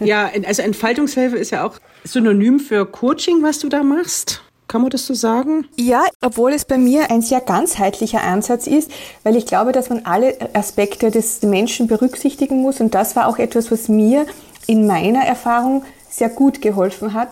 ja, 0.00 0.30
also 0.46 0.62
Entfaltungshilfe 0.62 1.36
ist 1.36 1.50
ja 1.50 1.66
auch 1.66 1.74
synonym 2.04 2.60
für 2.60 2.86
Coaching, 2.86 3.42
was 3.42 3.58
du 3.58 3.68
da 3.68 3.82
machst. 3.82 4.42
Kann 4.68 4.82
man 4.82 4.90
das 4.90 5.06
so 5.06 5.14
sagen? 5.14 5.66
Ja, 5.76 6.04
obwohl 6.20 6.52
es 6.52 6.66
bei 6.66 6.76
mir 6.76 7.10
ein 7.10 7.22
sehr 7.22 7.40
ganzheitlicher 7.40 8.22
Ansatz 8.22 8.66
ist, 8.66 8.90
weil 9.22 9.34
ich 9.34 9.46
glaube, 9.46 9.72
dass 9.72 9.88
man 9.88 10.04
alle 10.04 10.36
Aspekte 10.52 11.10
des 11.10 11.42
Menschen 11.42 11.86
berücksichtigen 11.86 12.60
muss. 12.60 12.80
Und 12.80 12.94
das 12.94 13.16
war 13.16 13.28
auch 13.28 13.38
etwas, 13.38 13.70
was 13.70 13.88
mir 13.88 14.26
in 14.66 14.86
meiner 14.86 15.24
Erfahrung 15.24 15.84
sehr 16.10 16.28
gut 16.28 16.60
geholfen 16.60 17.14
hat, 17.14 17.30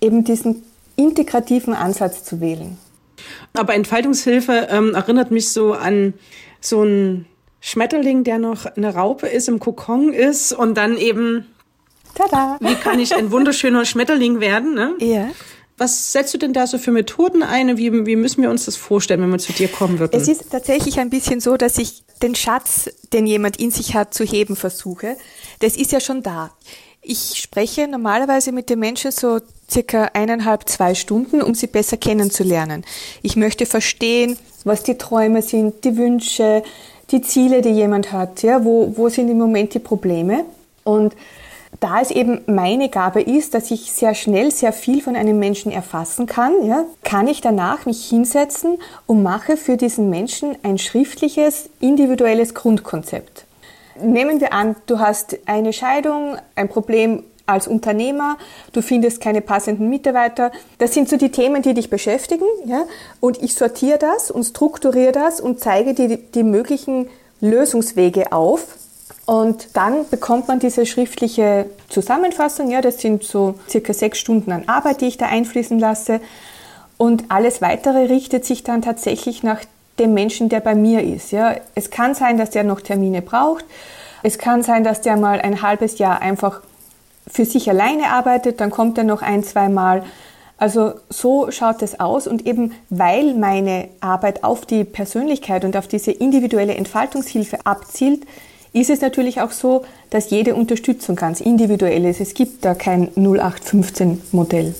eben 0.00 0.22
diesen 0.22 0.62
integrativen 0.94 1.74
Ansatz 1.74 2.24
zu 2.24 2.40
wählen. 2.40 2.78
Aber 3.52 3.74
Entfaltungshilfe 3.74 4.68
ähm, 4.70 4.94
erinnert 4.94 5.32
mich 5.32 5.50
so 5.50 5.72
an 5.72 6.14
so 6.60 6.82
einen 6.82 7.26
Schmetterling, 7.60 8.22
der 8.24 8.38
noch 8.38 8.66
eine 8.66 8.94
Raupe 8.94 9.26
ist, 9.26 9.48
im 9.48 9.58
Kokon 9.58 10.12
ist 10.12 10.52
und 10.52 10.76
dann 10.76 10.96
eben, 10.96 11.46
Tada. 12.14 12.58
wie 12.60 12.74
kann 12.76 13.00
ich 13.00 13.14
ein 13.14 13.32
wunderschöner 13.32 13.84
Schmetterling 13.84 14.40
werden? 14.40 14.74
Ne? 14.74 14.94
Ja. 15.00 15.30
Was 15.80 16.12
setzt 16.12 16.34
du 16.34 16.38
denn 16.38 16.52
da 16.52 16.66
so 16.66 16.76
für 16.76 16.92
Methoden 16.92 17.42
ein? 17.42 17.78
Wie, 17.78 18.04
wie 18.04 18.14
müssen 18.14 18.42
wir 18.42 18.50
uns 18.50 18.66
das 18.66 18.76
vorstellen, 18.76 19.22
wenn 19.22 19.30
wir 19.30 19.38
zu 19.38 19.54
dir 19.54 19.66
kommen 19.66 19.98
würden? 19.98 20.14
Es 20.14 20.28
ist 20.28 20.50
tatsächlich 20.50 21.00
ein 21.00 21.08
bisschen 21.08 21.40
so, 21.40 21.56
dass 21.56 21.78
ich 21.78 22.04
den 22.22 22.34
Schatz, 22.34 22.90
den 23.14 23.26
jemand 23.26 23.56
in 23.58 23.70
sich 23.70 23.94
hat, 23.94 24.12
zu 24.12 24.24
heben 24.24 24.56
versuche. 24.56 25.16
Das 25.60 25.76
ist 25.76 25.90
ja 25.90 26.00
schon 26.00 26.22
da. 26.22 26.50
Ich 27.00 27.36
spreche 27.36 27.88
normalerweise 27.88 28.52
mit 28.52 28.68
den 28.68 28.78
Menschen 28.78 29.10
so 29.10 29.40
circa 29.70 30.10
eineinhalb, 30.12 30.68
zwei 30.68 30.94
Stunden, 30.94 31.40
um 31.40 31.54
sie 31.54 31.66
besser 31.66 31.96
kennenzulernen. 31.96 32.84
Ich 33.22 33.36
möchte 33.36 33.64
verstehen, 33.64 34.36
was 34.64 34.82
die 34.82 34.98
Träume 34.98 35.40
sind, 35.40 35.82
die 35.84 35.96
Wünsche, 35.96 36.62
die 37.10 37.22
Ziele, 37.22 37.62
die 37.62 37.70
jemand 37.70 38.12
hat, 38.12 38.42
ja, 38.42 38.62
wo, 38.66 38.92
wo 38.98 39.08
sind 39.08 39.30
im 39.30 39.38
Moment 39.38 39.72
die 39.72 39.78
Probleme. 39.78 40.44
Und 40.84 41.14
da 41.78 42.00
es 42.00 42.10
eben 42.10 42.40
meine 42.46 42.88
Gabe 42.88 43.22
ist, 43.22 43.54
dass 43.54 43.70
ich 43.70 43.92
sehr 43.92 44.14
schnell 44.14 44.50
sehr 44.50 44.72
viel 44.72 45.00
von 45.00 45.14
einem 45.14 45.38
Menschen 45.38 45.70
erfassen 45.70 46.26
kann, 46.26 46.66
ja, 46.66 46.84
kann 47.04 47.28
ich 47.28 47.40
danach 47.40 47.86
mich 47.86 48.08
hinsetzen 48.08 48.78
und 49.06 49.22
mache 49.22 49.56
für 49.56 49.76
diesen 49.76 50.10
Menschen 50.10 50.56
ein 50.62 50.78
schriftliches, 50.78 51.70
individuelles 51.80 52.54
Grundkonzept. 52.54 53.46
Nehmen 54.02 54.40
wir 54.40 54.52
an, 54.52 54.76
du 54.86 54.98
hast 54.98 55.38
eine 55.46 55.72
Scheidung, 55.72 56.36
ein 56.56 56.68
Problem 56.68 57.22
als 57.46 57.68
Unternehmer, 57.68 58.38
du 58.72 58.80
findest 58.80 59.20
keine 59.20 59.40
passenden 59.40 59.88
Mitarbeiter. 59.90 60.52
Das 60.78 60.94
sind 60.94 61.08
so 61.08 61.16
die 61.16 61.30
Themen, 61.30 61.62
die 61.62 61.74
dich 61.74 61.90
beschäftigen. 61.90 62.46
Ja? 62.64 62.84
Und 63.18 63.42
ich 63.42 63.54
sortiere 63.54 63.98
das 63.98 64.30
und 64.30 64.44
strukturiere 64.44 65.12
das 65.12 65.40
und 65.40 65.60
zeige 65.60 65.94
dir 65.94 66.08
die, 66.08 66.16
die 66.16 66.44
möglichen 66.44 67.08
Lösungswege 67.40 68.32
auf. 68.32 68.76
Und 69.30 69.76
dann 69.76 70.08
bekommt 70.08 70.48
man 70.48 70.58
diese 70.58 70.86
schriftliche 70.86 71.66
Zusammenfassung. 71.88 72.68
Ja, 72.68 72.80
das 72.80 73.00
sind 73.00 73.22
so 73.22 73.54
circa 73.68 73.92
sechs 73.92 74.18
Stunden 74.18 74.50
an 74.50 74.64
Arbeit, 74.66 75.02
die 75.02 75.06
ich 75.06 75.18
da 75.18 75.26
einfließen 75.26 75.78
lasse. 75.78 76.20
Und 76.96 77.26
alles 77.28 77.62
weitere 77.62 78.06
richtet 78.06 78.44
sich 78.44 78.64
dann 78.64 78.82
tatsächlich 78.82 79.44
nach 79.44 79.60
dem 80.00 80.14
Menschen, 80.14 80.48
der 80.48 80.58
bei 80.58 80.74
mir 80.74 81.04
ist. 81.04 81.30
Ja, 81.30 81.54
es 81.76 81.90
kann 81.90 82.16
sein, 82.16 82.38
dass 82.38 82.50
der 82.50 82.64
noch 82.64 82.80
Termine 82.80 83.22
braucht. 83.22 83.64
Es 84.24 84.36
kann 84.36 84.64
sein, 84.64 84.82
dass 84.82 85.00
der 85.00 85.16
mal 85.16 85.40
ein 85.40 85.62
halbes 85.62 85.98
Jahr 85.98 86.20
einfach 86.20 86.60
für 87.28 87.44
sich 87.44 87.70
alleine 87.70 88.08
arbeitet, 88.08 88.60
dann 88.60 88.70
kommt 88.70 88.98
er 88.98 89.04
noch 89.04 89.22
ein, 89.22 89.44
zwei 89.44 89.68
Mal. 89.68 90.02
Also 90.58 90.94
so 91.08 91.52
schaut 91.52 91.82
es 91.82 92.00
aus 92.00 92.26
und 92.26 92.48
eben 92.48 92.72
weil 92.88 93.34
meine 93.34 93.90
Arbeit 94.00 94.42
auf 94.42 94.66
die 94.66 94.82
Persönlichkeit 94.82 95.64
und 95.64 95.76
auf 95.76 95.86
diese 95.86 96.10
individuelle 96.10 96.74
Entfaltungshilfe 96.74 97.64
abzielt, 97.64 98.26
ist 98.72 98.90
es 98.90 99.00
natürlich 99.00 99.40
auch 99.40 99.50
so, 99.50 99.84
dass 100.10 100.30
jede 100.30 100.54
Unterstützung 100.54 101.16
ganz 101.16 101.40
individuell 101.40 102.04
ist. 102.04 102.20
Es 102.20 102.34
gibt 102.34 102.64
da 102.64 102.74
kein 102.74 103.08
0815 103.16 104.22
Modell. 104.32 104.74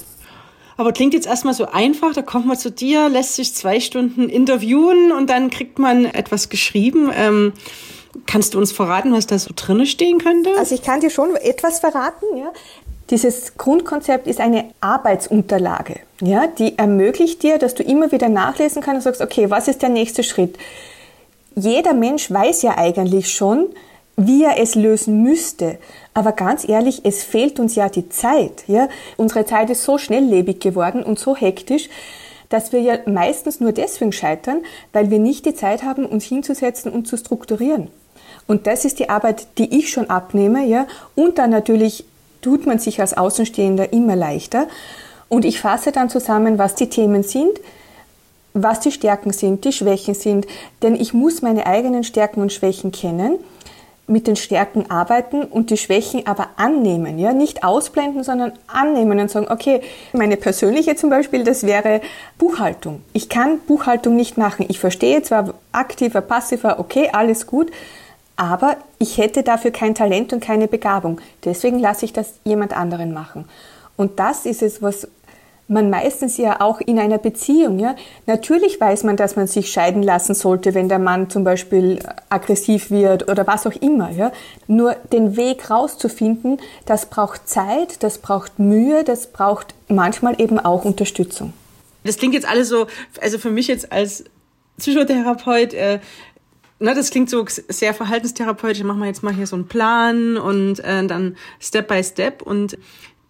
Aber 0.76 0.92
klingt 0.92 1.12
jetzt 1.12 1.26
erstmal 1.26 1.54
so 1.54 1.66
einfach, 1.66 2.14
da 2.14 2.22
kommt 2.22 2.46
man 2.46 2.56
zu 2.56 2.70
dir, 2.70 3.08
lässt 3.08 3.36
sich 3.36 3.54
zwei 3.54 3.80
Stunden 3.80 4.28
interviewen 4.28 5.12
und 5.12 5.28
dann 5.28 5.50
kriegt 5.50 5.78
man 5.78 6.06
etwas 6.06 6.48
geschrieben. 6.48 7.10
Ähm 7.14 7.52
Kannst 8.26 8.54
du 8.54 8.58
uns 8.58 8.72
verraten, 8.72 9.12
was 9.12 9.26
da 9.26 9.38
so 9.38 9.52
drinne 9.54 9.86
stehen 9.86 10.18
könnte? 10.18 10.50
Also 10.58 10.74
ich 10.74 10.82
kann 10.82 11.00
dir 11.00 11.10
schon 11.10 11.36
etwas 11.36 11.78
verraten. 11.78 12.24
Ja. 12.36 12.52
Dieses 13.10 13.56
Grundkonzept 13.56 14.26
ist 14.26 14.40
eine 14.40 14.72
Arbeitsunterlage, 14.80 16.00
ja, 16.20 16.46
die 16.46 16.78
ermöglicht 16.78 17.42
dir, 17.42 17.58
dass 17.58 17.74
du 17.74 17.82
immer 17.82 18.12
wieder 18.12 18.28
nachlesen 18.28 18.82
kannst 18.82 19.06
und 19.06 19.14
sagst, 19.14 19.20
okay, 19.20 19.50
was 19.50 19.66
ist 19.66 19.82
der 19.82 19.88
nächste 19.88 20.22
Schritt? 20.22 20.56
Jeder 21.54 21.94
Mensch 21.94 22.30
weiß 22.30 22.62
ja 22.62 22.78
eigentlich 22.78 23.32
schon, 23.32 23.66
wie 24.16 24.44
er 24.44 24.58
es 24.58 24.74
lösen 24.74 25.22
müsste. 25.22 25.78
Aber 26.14 26.32
ganz 26.32 26.68
ehrlich, 26.68 27.02
es 27.04 27.22
fehlt 27.22 27.58
uns 27.58 27.74
ja 27.74 27.88
die 27.88 28.08
Zeit. 28.08 28.64
Ja? 28.66 28.88
Unsere 29.16 29.44
Zeit 29.46 29.70
ist 29.70 29.84
so 29.84 29.98
schnelllebig 29.98 30.60
geworden 30.60 31.02
und 31.02 31.18
so 31.18 31.34
hektisch, 31.34 31.88
dass 32.48 32.72
wir 32.72 32.80
ja 32.80 32.98
meistens 33.06 33.60
nur 33.60 33.72
deswegen 33.72 34.12
scheitern, 34.12 34.62
weil 34.92 35.10
wir 35.10 35.18
nicht 35.18 35.46
die 35.46 35.54
Zeit 35.54 35.82
haben, 35.82 36.04
uns 36.04 36.24
hinzusetzen 36.24 36.92
und 36.92 37.06
zu 37.06 37.16
strukturieren. 37.16 37.88
Und 38.46 38.66
das 38.66 38.84
ist 38.84 38.98
die 38.98 39.08
Arbeit, 39.08 39.46
die 39.58 39.78
ich 39.78 39.90
schon 39.90 40.10
abnehme, 40.10 40.66
ja. 40.66 40.86
Und 41.14 41.38
dann 41.38 41.50
natürlich 41.50 42.04
tut 42.42 42.66
man 42.66 42.78
sich 42.78 43.00
als 43.00 43.16
Außenstehender 43.16 43.92
immer 43.92 44.16
leichter. 44.16 44.66
Und 45.28 45.44
ich 45.44 45.60
fasse 45.60 45.92
dann 45.92 46.10
zusammen, 46.10 46.58
was 46.58 46.74
die 46.74 46.88
Themen 46.88 47.22
sind, 47.22 47.60
was 48.54 48.80
die 48.80 48.92
Stärken 48.92 49.32
sind, 49.32 49.64
die 49.64 49.72
Schwächen 49.72 50.14
sind. 50.14 50.46
Denn 50.82 50.94
ich 50.94 51.14
muss 51.14 51.42
meine 51.42 51.66
eigenen 51.66 52.04
Stärken 52.04 52.42
und 52.42 52.52
Schwächen 52.52 52.92
kennen, 52.92 53.38
mit 54.10 54.26
den 54.26 54.34
Stärken 54.34 54.90
arbeiten 54.90 55.44
und 55.44 55.70
die 55.70 55.76
Schwächen 55.76 56.26
aber 56.26 56.48
annehmen. 56.56 57.18
Ja? 57.18 57.32
Nicht 57.32 57.62
ausblenden, 57.62 58.24
sondern 58.24 58.52
annehmen 58.66 59.20
und 59.20 59.30
sagen, 59.30 59.46
okay, 59.48 59.82
meine 60.12 60.36
persönliche 60.36 60.96
zum 60.96 61.10
Beispiel, 61.10 61.44
das 61.44 61.64
wäre 61.64 62.00
Buchhaltung. 62.36 63.02
Ich 63.12 63.28
kann 63.28 63.60
Buchhaltung 63.60 64.16
nicht 64.16 64.36
machen. 64.36 64.66
Ich 64.68 64.80
verstehe 64.80 65.22
zwar 65.22 65.54
aktiver, 65.70 66.20
passiver, 66.22 66.80
okay, 66.80 67.10
alles 67.12 67.46
gut, 67.46 67.70
aber 68.34 68.76
ich 68.98 69.18
hätte 69.18 69.44
dafür 69.44 69.70
kein 69.70 69.94
Talent 69.94 70.32
und 70.32 70.40
keine 70.40 70.66
Begabung. 70.66 71.20
Deswegen 71.44 71.78
lasse 71.78 72.04
ich 72.04 72.12
das 72.12 72.34
jemand 72.44 72.76
anderen 72.76 73.12
machen. 73.12 73.44
Und 73.96 74.18
das 74.18 74.46
ist 74.46 74.62
es, 74.62 74.82
was 74.82 75.06
man 75.70 75.88
meistens 75.88 76.36
ja 76.36 76.60
auch 76.60 76.80
in 76.80 76.98
einer 76.98 77.18
Beziehung, 77.18 77.78
ja. 77.78 77.94
Natürlich 78.26 78.80
weiß 78.80 79.04
man, 79.04 79.16
dass 79.16 79.36
man 79.36 79.46
sich 79.46 79.70
scheiden 79.70 80.02
lassen 80.02 80.34
sollte, 80.34 80.74
wenn 80.74 80.88
der 80.88 80.98
Mann 80.98 81.30
zum 81.30 81.44
Beispiel 81.44 82.00
aggressiv 82.28 82.90
wird 82.90 83.28
oder 83.30 83.46
was 83.46 83.66
auch 83.66 83.76
immer, 83.80 84.10
ja. 84.10 84.32
Nur 84.66 84.94
den 85.12 85.36
Weg 85.36 85.70
rauszufinden, 85.70 86.58
das 86.86 87.06
braucht 87.06 87.48
Zeit, 87.48 88.02
das 88.02 88.18
braucht 88.18 88.58
Mühe, 88.58 89.04
das 89.04 89.28
braucht 89.28 89.74
manchmal 89.88 90.40
eben 90.40 90.58
auch 90.58 90.84
Unterstützung. 90.84 91.52
Das 92.04 92.16
klingt 92.16 92.34
jetzt 92.34 92.48
alles 92.48 92.68
so, 92.68 92.86
also 93.20 93.38
für 93.38 93.50
mich 93.50 93.68
jetzt 93.68 93.92
als 93.92 94.24
Psychotherapeut, 94.78 95.74
äh, 95.74 96.00
ne, 96.80 96.94
das 96.94 97.10
klingt 97.10 97.30
so 97.30 97.44
sehr 97.68 97.94
verhaltenstherapeutisch. 97.94 98.82
Machen 98.82 99.00
wir 99.00 99.06
jetzt 99.06 99.22
mal 99.22 99.34
hier 99.34 99.46
so 99.46 99.56
einen 99.56 99.68
Plan 99.68 100.36
und 100.36 100.80
äh, 100.80 101.06
dann 101.06 101.36
Step 101.60 101.88
by 101.88 102.02
Step. 102.02 102.42
Und 102.42 102.76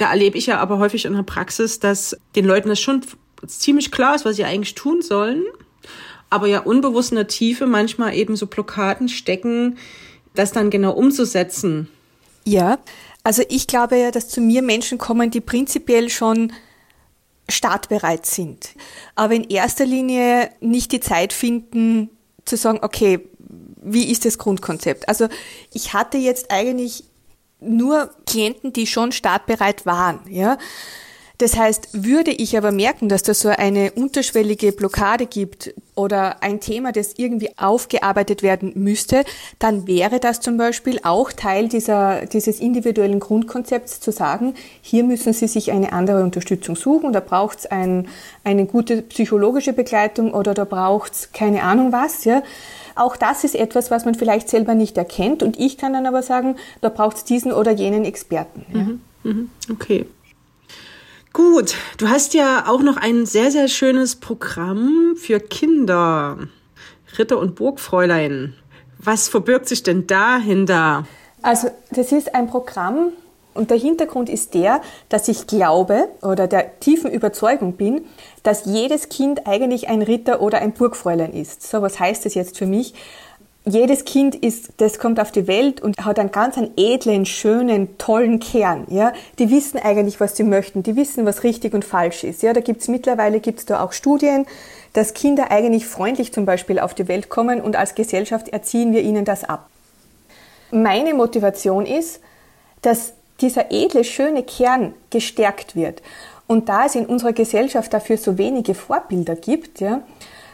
da 0.00 0.11
erlebe 0.11 0.38
ich 0.38 0.47
ja 0.47 0.59
aber 0.59 0.78
häufig 0.78 1.04
in 1.04 1.14
der 1.14 1.23
Praxis, 1.23 1.78
dass 1.78 2.16
den 2.35 2.47
Leuten 2.47 2.69
das 2.69 2.80
schon 2.80 3.02
ziemlich 3.47 3.90
klar 3.90 4.14
ist, 4.14 4.25
was 4.25 4.37
sie 4.37 4.45
eigentlich 4.45 4.75
tun 4.75 5.02
sollen. 5.02 5.45
Aber 6.30 6.47
ja 6.47 6.61
unbewusst 6.61 7.11
in 7.11 7.16
der 7.16 7.26
Tiefe 7.26 7.66
manchmal 7.66 8.14
eben 8.14 8.37
so 8.37 8.47
Blockaden 8.47 9.09
stecken, 9.09 9.78
das 10.35 10.52
dann 10.52 10.71
genau 10.71 10.92
umzusetzen. 10.92 11.88
Ja, 12.45 12.78
Also 13.23 13.42
ich 13.49 13.66
glaube 13.66 13.97
ja, 13.97 14.11
dass 14.11 14.28
zu 14.28 14.40
mir 14.40 14.62
Menschen 14.62 14.97
kommen, 14.97 15.30
die 15.30 15.40
prinzipiell 15.40 16.09
schon 16.09 16.52
startbereit 17.49 18.26
sind, 18.26 18.71
aber 19.16 19.35
in 19.35 19.45
erster 19.45 19.85
Linie 19.85 20.50
nicht 20.61 20.92
die 20.92 21.00
Zeit 21.00 21.33
finden 21.33 22.09
zu 22.45 22.57
sagen, 22.57 22.78
okay, 22.83 23.28
wie 23.83 24.11
ist 24.11 24.25
das 24.25 24.38
Grundkonzept? 24.38 25.09
Also 25.09 25.28
ich 25.73 25.92
hatte 25.92 26.16
jetzt 26.16 26.50
eigentlich 26.50 27.04
nur 27.60 28.10
Klienten, 28.26 28.72
die 28.72 28.86
schon 28.86 29.12
startbereit 29.12 29.86
waren, 29.86 30.20
ja. 30.28 30.58
Das 31.40 31.56
heißt, 31.56 32.04
würde 32.04 32.32
ich 32.32 32.59
aber 32.59 32.70
merken, 32.70 33.09
dass 33.09 33.23
da 33.23 33.32
so 33.32 33.49
eine 33.49 33.92
unterschwellige 33.92 34.73
Blockade 34.73 35.25
gibt 35.25 35.73
oder 35.94 36.42
ein 36.42 36.61
Thema, 36.61 36.92
das 36.92 37.14
irgendwie 37.16 37.49
aufgearbeitet 37.56 38.42
werden 38.42 38.73
müsste, 38.75 39.25
dann 39.59 39.87
wäre 39.87 40.20
das 40.20 40.40
zum 40.40 40.59
Beispiel 40.59 41.00
auch 41.02 41.32
Teil 41.32 41.68
dieser, 41.68 42.26
dieses 42.26 42.61
individuellen 42.61 43.20
Grundkonzepts 43.20 44.00
zu 44.00 44.12
sagen, 44.12 44.52
hier 44.82 45.02
müssen 45.02 45.32
Sie 45.32 45.47
sich 45.47 45.73
eine 45.73 45.94
andere 45.94 46.23
Unterstützung 46.25 46.76
suchen, 46.76 47.14
da 47.14 47.20
braucht 47.20 47.61
es 47.61 47.66
ein, 47.66 48.09
eine 48.44 48.66
gute 48.66 49.00
psychologische 49.00 49.73
Begleitung 49.73 50.35
oder 50.35 50.52
da 50.52 50.66
braucht 50.66 51.12
es 51.14 51.32
keine 51.32 51.62
Ahnung 51.62 51.90
was, 51.90 52.26
ja. 52.26 52.42
Auch 52.97 53.16
das 53.16 53.44
ist 53.44 53.54
etwas, 53.54 53.90
was 53.90 54.04
man 54.04 54.14
vielleicht 54.14 54.50
selber 54.50 54.75
nicht 54.75 54.99
erkennt 54.99 55.42
und 55.42 55.59
ich 55.59 55.78
kann 55.78 55.94
dann 55.94 56.06
aber 56.06 56.23
sagen, 56.23 56.56
da 56.82 56.90
braucht 56.90 57.16
es 57.16 57.25
diesen 57.25 57.50
oder 57.50 57.70
jenen 57.70 58.04
Experten. 58.04 58.66
Ja. 58.75 58.82
Mhm, 58.82 59.00
mhm. 59.23 59.50
okay. 59.73 60.04
Gut, 61.32 61.75
du 61.99 62.08
hast 62.08 62.34
ja 62.34 62.64
auch 62.66 62.82
noch 62.82 62.96
ein 62.96 63.25
sehr, 63.25 63.52
sehr 63.52 63.68
schönes 63.68 64.16
Programm 64.16 65.14
für 65.16 65.38
Kinder. 65.38 66.38
Ritter 67.18 67.38
und 67.38 67.54
Burgfräulein. 67.54 68.54
Was 68.99 69.28
verbirgt 69.28 69.68
sich 69.68 69.82
denn 69.82 70.06
dahinter? 70.06 71.06
Also, 71.42 71.70
das 71.90 72.10
ist 72.12 72.34
ein 72.34 72.49
Programm 72.49 73.12
und 73.54 73.70
der 73.70 73.78
Hintergrund 73.78 74.28
ist 74.28 74.54
der, 74.54 74.80
dass 75.08 75.28
ich 75.28 75.46
glaube 75.46 76.08
oder 76.22 76.49
der 76.49 76.80
tiefen 76.80 77.10
Überzeugung 77.10 77.75
bin, 77.75 78.04
dass 78.42 78.64
jedes 78.64 79.08
Kind 79.08 79.46
eigentlich 79.46 79.88
ein 79.88 80.02
Ritter 80.02 80.40
oder 80.40 80.58
ein 80.58 80.72
Burgfräulein 80.72 81.32
ist. 81.32 81.62
So, 81.62 81.80
was 81.80 82.00
heißt 82.00 82.26
das 82.26 82.34
jetzt 82.34 82.58
für 82.58 82.66
mich? 82.66 82.94
Jedes 83.70 84.04
Kind 84.04 84.34
ist, 84.34 84.70
das 84.76 84.98
kommt 84.98 85.18
auf 85.18 85.32
die 85.32 85.46
Welt 85.46 85.80
und 85.80 86.04
hat 86.04 86.18
einen 86.18 86.30
ganz 86.30 86.56
einen 86.56 86.72
edlen, 86.76 87.26
schönen, 87.26 87.96
tollen 87.98 88.38
Kern. 88.38 88.86
Ja, 88.90 89.12
die 89.38 89.50
wissen 89.50 89.78
eigentlich, 89.78 90.20
was 90.20 90.36
sie 90.36 90.44
möchten. 90.44 90.82
Die 90.82 90.96
wissen, 90.96 91.26
was 91.26 91.42
richtig 91.42 91.74
und 91.74 91.84
falsch 91.84 92.24
ist. 92.24 92.42
Ja, 92.42 92.52
da 92.52 92.60
gibt's 92.60 92.88
mittlerweile 92.88 93.40
gibt's 93.40 93.66
da 93.66 93.82
auch 93.82 93.92
Studien, 93.92 94.46
dass 94.92 95.14
Kinder 95.14 95.50
eigentlich 95.50 95.86
freundlich 95.86 96.32
zum 96.32 96.44
Beispiel 96.44 96.78
auf 96.78 96.94
die 96.94 97.08
Welt 97.08 97.28
kommen 97.28 97.60
und 97.60 97.76
als 97.76 97.94
Gesellschaft 97.94 98.48
erziehen 98.48 98.92
wir 98.92 99.02
ihnen 99.02 99.24
das 99.24 99.44
ab. 99.44 99.68
Meine 100.70 101.14
Motivation 101.14 101.86
ist, 101.86 102.20
dass 102.82 103.14
dieser 103.40 103.70
edle, 103.70 104.04
schöne 104.04 104.42
Kern 104.42 104.94
gestärkt 105.10 105.74
wird. 105.74 106.02
Und 106.46 106.68
da 106.68 106.86
es 106.86 106.94
in 106.94 107.06
unserer 107.06 107.32
Gesellschaft 107.32 107.92
dafür 107.92 108.16
so 108.18 108.36
wenige 108.36 108.74
Vorbilder 108.74 109.36
gibt, 109.36 109.80
ja, 109.80 110.02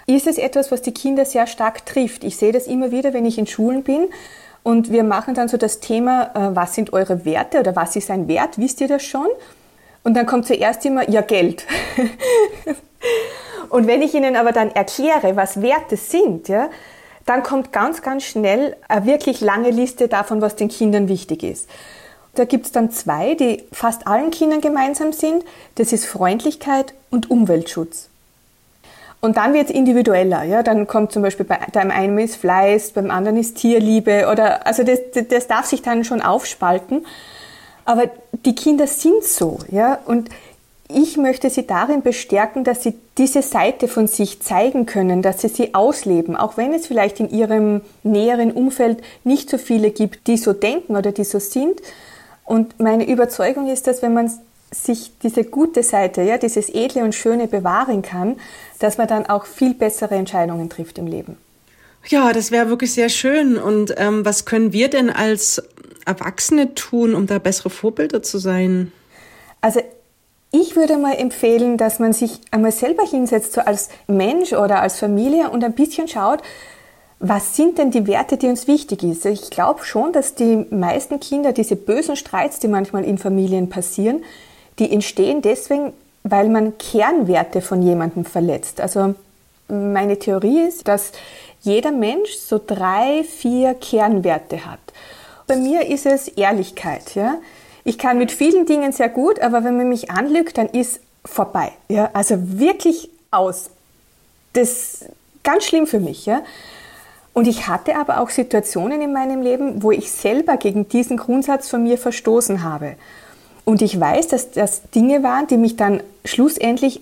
ist 0.06 0.26
es 0.26 0.38
etwas, 0.38 0.70
was 0.70 0.82
die 0.82 0.94
Kinder 0.94 1.24
sehr 1.24 1.46
stark 1.46 1.84
trifft. 1.84 2.24
Ich 2.24 2.36
sehe 2.36 2.52
das 2.52 2.66
immer 2.66 2.90
wieder, 2.92 3.12
wenn 3.12 3.26
ich 3.26 3.38
in 3.38 3.46
Schulen 3.46 3.82
bin 3.82 4.08
und 4.62 4.90
wir 4.90 5.04
machen 5.04 5.34
dann 5.34 5.48
so 5.48 5.56
das 5.56 5.80
Thema, 5.80 6.30
äh, 6.34 6.56
was 6.56 6.74
sind 6.74 6.92
eure 6.92 7.24
Werte 7.24 7.60
oder 7.60 7.76
was 7.76 7.96
ist 7.96 8.10
ein 8.10 8.28
Wert, 8.28 8.58
wisst 8.58 8.80
ihr 8.80 8.88
das 8.88 9.02
schon? 9.02 9.28
Und 10.04 10.14
dann 10.14 10.26
kommt 10.26 10.46
zuerst 10.46 10.84
immer, 10.86 11.08
ja, 11.10 11.20
Geld. 11.20 11.66
und 13.70 13.88
wenn 13.88 14.02
ich 14.02 14.14
ihnen 14.14 14.36
aber 14.36 14.52
dann 14.52 14.70
erkläre, 14.70 15.34
was 15.34 15.60
Werte 15.60 15.96
sind, 15.96 16.48
ja, 16.48 16.68
dann 17.26 17.42
kommt 17.42 17.72
ganz, 17.72 18.02
ganz 18.02 18.22
schnell 18.22 18.76
eine 18.86 19.04
wirklich 19.04 19.40
lange 19.40 19.70
Liste 19.70 20.06
davon, 20.06 20.40
was 20.40 20.54
den 20.54 20.68
Kindern 20.68 21.08
wichtig 21.08 21.42
ist. 21.42 21.68
Da 22.36 22.44
gibt 22.44 22.66
es 22.66 22.72
dann 22.72 22.90
zwei, 22.92 23.34
die 23.34 23.64
fast 23.72 24.06
allen 24.06 24.30
Kindern 24.30 24.60
gemeinsam 24.60 25.12
sind. 25.12 25.44
Das 25.74 25.92
ist 25.92 26.06
Freundlichkeit 26.06 26.94
und 27.10 27.30
Umweltschutz. 27.30 28.08
Und 29.20 29.36
dann 29.36 29.54
wird 29.54 29.70
es 29.70 29.74
individueller. 29.74 30.44
Ja? 30.44 30.62
Dann 30.62 30.86
kommt 30.86 31.12
zum 31.12 31.22
Beispiel 31.22 31.46
bei 31.46 31.58
dem 31.74 31.90
einen 31.90 32.18
ist 32.18 32.36
Fleiß, 32.36 32.92
beim 32.92 33.10
anderen 33.10 33.36
ist 33.36 33.56
Tierliebe 33.56 34.28
oder 34.30 34.66
also 34.66 34.82
das, 34.82 35.00
das 35.28 35.46
darf 35.46 35.66
sich 35.66 35.82
dann 35.82 36.04
schon 36.04 36.20
aufspalten. 36.20 37.06
Aber 37.84 38.10
die 38.44 38.54
Kinder 38.54 38.86
sind 38.86 39.24
so, 39.24 39.58
ja. 39.70 39.98
Und 40.06 40.28
ich 40.88 41.16
möchte 41.16 41.50
sie 41.50 41.66
darin 41.66 42.02
bestärken, 42.02 42.62
dass 42.62 42.82
sie 42.82 42.94
diese 43.18 43.42
Seite 43.42 43.88
von 43.88 44.06
sich 44.06 44.40
zeigen 44.42 44.86
können, 44.86 45.22
dass 45.22 45.40
sie 45.40 45.48
sie 45.48 45.74
ausleben, 45.74 46.36
auch 46.36 46.56
wenn 46.56 46.72
es 46.72 46.86
vielleicht 46.86 47.18
in 47.18 47.30
ihrem 47.30 47.80
näheren 48.02 48.52
Umfeld 48.52 49.02
nicht 49.24 49.50
so 49.50 49.58
viele 49.58 49.90
gibt, 49.90 50.26
die 50.26 50.36
so 50.36 50.52
denken 50.52 50.96
oder 50.96 51.12
die 51.12 51.24
so 51.24 51.38
sind. 51.38 51.80
Und 52.44 52.78
meine 52.78 53.08
Überzeugung 53.08 53.68
ist, 53.68 53.86
dass 53.86 54.02
wenn 54.02 54.14
man 54.14 54.30
sich 54.84 55.12
diese 55.22 55.44
gute 55.44 55.82
Seite, 55.82 56.22
ja, 56.22 56.38
dieses 56.38 56.68
Edle 56.68 57.04
und 57.04 57.14
Schöne 57.14 57.46
bewahren 57.46 58.02
kann, 58.02 58.36
dass 58.78 58.98
man 58.98 59.08
dann 59.08 59.26
auch 59.26 59.46
viel 59.46 59.74
bessere 59.74 60.14
Entscheidungen 60.14 60.68
trifft 60.68 60.98
im 60.98 61.06
Leben. 61.06 61.36
Ja, 62.08 62.32
das 62.32 62.50
wäre 62.50 62.68
wirklich 62.68 62.92
sehr 62.92 63.08
schön. 63.08 63.56
Und 63.56 63.94
ähm, 63.96 64.24
was 64.24 64.44
können 64.44 64.72
wir 64.72 64.88
denn 64.88 65.10
als 65.10 65.62
Erwachsene 66.04 66.74
tun, 66.74 67.14
um 67.14 67.26
da 67.26 67.38
bessere 67.38 67.70
Vorbilder 67.70 68.22
zu 68.22 68.38
sein? 68.38 68.92
Also 69.60 69.80
ich 70.52 70.76
würde 70.76 70.96
mal 70.98 71.14
empfehlen, 71.14 71.76
dass 71.76 71.98
man 71.98 72.12
sich 72.12 72.40
einmal 72.50 72.72
selber 72.72 73.04
hinsetzt, 73.04 73.52
so 73.54 73.60
als 73.60 73.88
Mensch 74.06 74.52
oder 74.52 74.80
als 74.80 74.98
Familie 74.98 75.50
und 75.50 75.64
ein 75.64 75.74
bisschen 75.74 76.06
schaut, 76.08 76.42
was 77.18 77.56
sind 77.56 77.78
denn 77.78 77.90
die 77.90 78.06
Werte, 78.06 78.36
die 78.36 78.46
uns 78.46 78.66
wichtig 78.66 79.00
sind? 79.00 79.26
Ich 79.26 79.50
glaube 79.50 79.84
schon, 79.84 80.12
dass 80.12 80.34
die 80.34 80.66
meisten 80.70 81.18
Kinder 81.18 81.52
diese 81.52 81.74
bösen 81.74 82.14
Streits, 82.14 82.58
die 82.58 82.68
manchmal 82.68 83.04
in 83.04 83.18
Familien 83.18 83.68
passieren, 83.68 84.22
die 84.78 84.90
entstehen 84.92 85.42
deswegen, 85.42 85.92
weil 86.22 86.48
man 86.48 86.76
Kernwerte 86.78 87.62
von 87.62 87.82
jemandem 87.82 88.24
verletzt. 88.24 88.80
Also 88.80 89.14
meine 89.68 90.18
Theorie 90.18 90.60
ist, 90.62 90.88
dass 90.88 91.12
jeder 91.60 91.92
Mensch 91.92 92.34
so 92.36 92.60
drei, 92.64 93.24
vier 93.24 93.74
Kernwerte 93.74 94.66
hat. 94.66 94.78
Bei 95.46 95.56
mir 95.56 95.86
ist 95.86 96.06
es 96.06 96.28
Ehrlichkeit. 96.28 97.14
Ja? 97.14 97.38
Ich 97.84 97.98
kann 97.98 98.18
mit 98.18 98.32
vielen 98.32 98.66
Dingen 98.66 98.92
sehr 98.92 99.08
gut, 99.08 99.40
aber 99.40 99.64
wenn 99.64 99.76
man 99.76 99.88
mich 99.88 100.10
anlügt, 100.10 100.58
dann 100.58 100.68
ist 100.68 101.00
vorbei. 101.24 101.72
Ja? 101.88 102.10
Also 102.12 102.36
wirklich 102.58 103.10
aus. 103.30 103.70
Das 104.52 104.68
ist 104.70 105.06
ganz 105.42 105.64
schlimm 105.64 105.86
für 105.86 106.00
mich. 106.00 106.26
Ja? 106.26 106.42
Und 107.32 107.46
ich 107.46 107.68
hatte 107.68 107.96
aber 107.96 108.20
auch 108.20 108.30
Situationen 108.30 109.00
in 109.00 109.12
meinem 109.12 109.42
Leben, 109.42 109.82
wo 109.82 109.90
ich 109.90 110.10
selber 110.10 110.56
gegen 110.56 110.88
diesen 110.88 111.16
Grundsatz 111.16 111.68
von 111.68 111.82
mir 111.82 111.98
verstoßen 111.98 112.62
habe. 112.62 112.96
Und 113.66 113.82
ich 113.82 113.98
weiß, 113.98 114.28
dass 114.28 114.52
das 114.52 114.82
Dinge 114.94 115.24
waren, 115.24 115.48
die 115.48 115.56
mich 115.56 115.76
dann 115.76 116.00
schlussendlich 116.24 117.00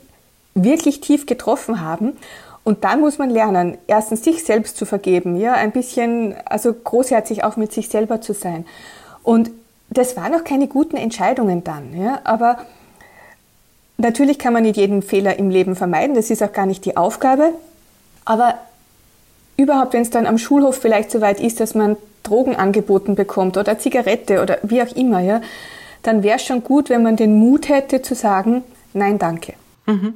wirklich 0.54 1.02
tief 1.02 1.26
getroffen 1.26 1.82
haben. 1.82 2.16
Und 2.64 2.84
dann 2.84 3.00
muss 3.00 3.18
man 3.18 3.28
lernen, 3.28 3.76
erstens 3.86 4.24
sich 4.24 4.42
selbst 4.42 4.78
zu 4.78 4.86
vergeben, 4.86 5.36
ja, 5.36 5.52
ein 5.52 5.72
bisschen, 5.72 6.34
also 6.46 6.72
großherzig 6.72 7.44
auch 7.44 7.56
mit 7.56 7.74
sich 7.74 7.90
selber 7.90 8.22
zu 8.22 8.32
sein. 8.32 8.64
Und 9.22 9.50
das 9.90 10.16
waren 10.16 10.34
auch 10.34 10.42
keine 10.42 10.66
guten 10.66 10.96
Entscheidungen 10.96 11.64
dann, 11.64 11.94
ja, 11.94 12.22
aber 12.24 12.56
natürlich 13.98 14.38
kann 14.38 14.54
man 14.54 14.62
nicht 14.62 14.78
jeden 14.78 15.02
Fehler 15.02 15.38
im 15.38 15.50
Leben 15.50 15.76
vermeiden, 15.76 16.16
das 16.16 16.30
ist 16.30 16.42
auch 16.42 16.52
gar 16.52 16.64
nicht 16.64 16.86
die 16.86 16.96
Aufgabe. 16.96 17.52
Aber 18.24 18.54
überhaupt, 19.58 19.92
wenn 19.92 20.02
es 20.02 20.10
dann 20.10 20.26
am 20.26 20.38
Schulhof 20.38 20.76
vielleicht 20.76 21.10
so 21.10 21.20
weit 21.20 21.40
ist, 21.40 21.60
dass 21.60 21.74
man 21.74 21.96
Drogen 22.22 22.56
angeboten 22.56 23.16
bekommt 23.16 23.58
oder 23.58 23.78
Zigarette 23.78 24.42
oder 24.42 24.56
wie 24.62 24.82
auch 24.82 24.96
immer, 24.96 25.20
ja, 25.20 25.42
dann 26.04 26.22
wäre 26.22 26.36
es 26.36 26.44
schon 26.44 26.62
gut, 26.62 26.90
wenn 26.90 27.02
man 27.02 27.16
den 27.16 27.34
Mut 27.34 27.68
hätte 27.68 28.02
zu 28.02 28.14
sagen, 28.14 28.62
nein, 28.92 29.18
danke. 29.18 29.54
Mhm. 29.86 30.14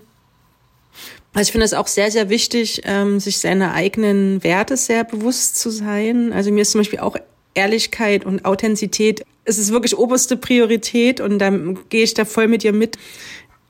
Also 1.35 1.49
ich 1.49 1.53
finde 1.53 1.65
es 1.65 1.75
auch 1.75 1.87
sehr, 1.87 2.11
sehr 2.11 2.31
wichtig, 2.31 2.83
ähm, 2.85 3.21
sich 3.21 3.39
seiner 3.39 3.75
eigenen 3.75 4.43
Werte 4.45 4.77
sehr 4.77 5.05
bewusst 5.05 5.59
zu 5.59 5.71
sein. 5.71 6.33
Also 6.33 6.51
mir 6.51 6.63
ist 6.63 6.73
zum 6.73 6.81
Beispiel 6.81 7.01
auch 7.01 7.17
Ehrlichkeit 7.55 8.25
und 8.25 8.45
Authentizität, 8.45 9.25
es 9.45 9.59
ist 9.59 9.73
wirklich 9.73 9.97
oberste 9.97 10.37
Priorität 10.37 11.21
und 11.21 11.39
dann 11.39 11.79
gehe 11.89 12.05
ich 12.05 12.15
da 12.15 12.25
voll 12.25 12.49
mit 12.49 12.63
dir 12.63 12.73
mit. 12.73 12.99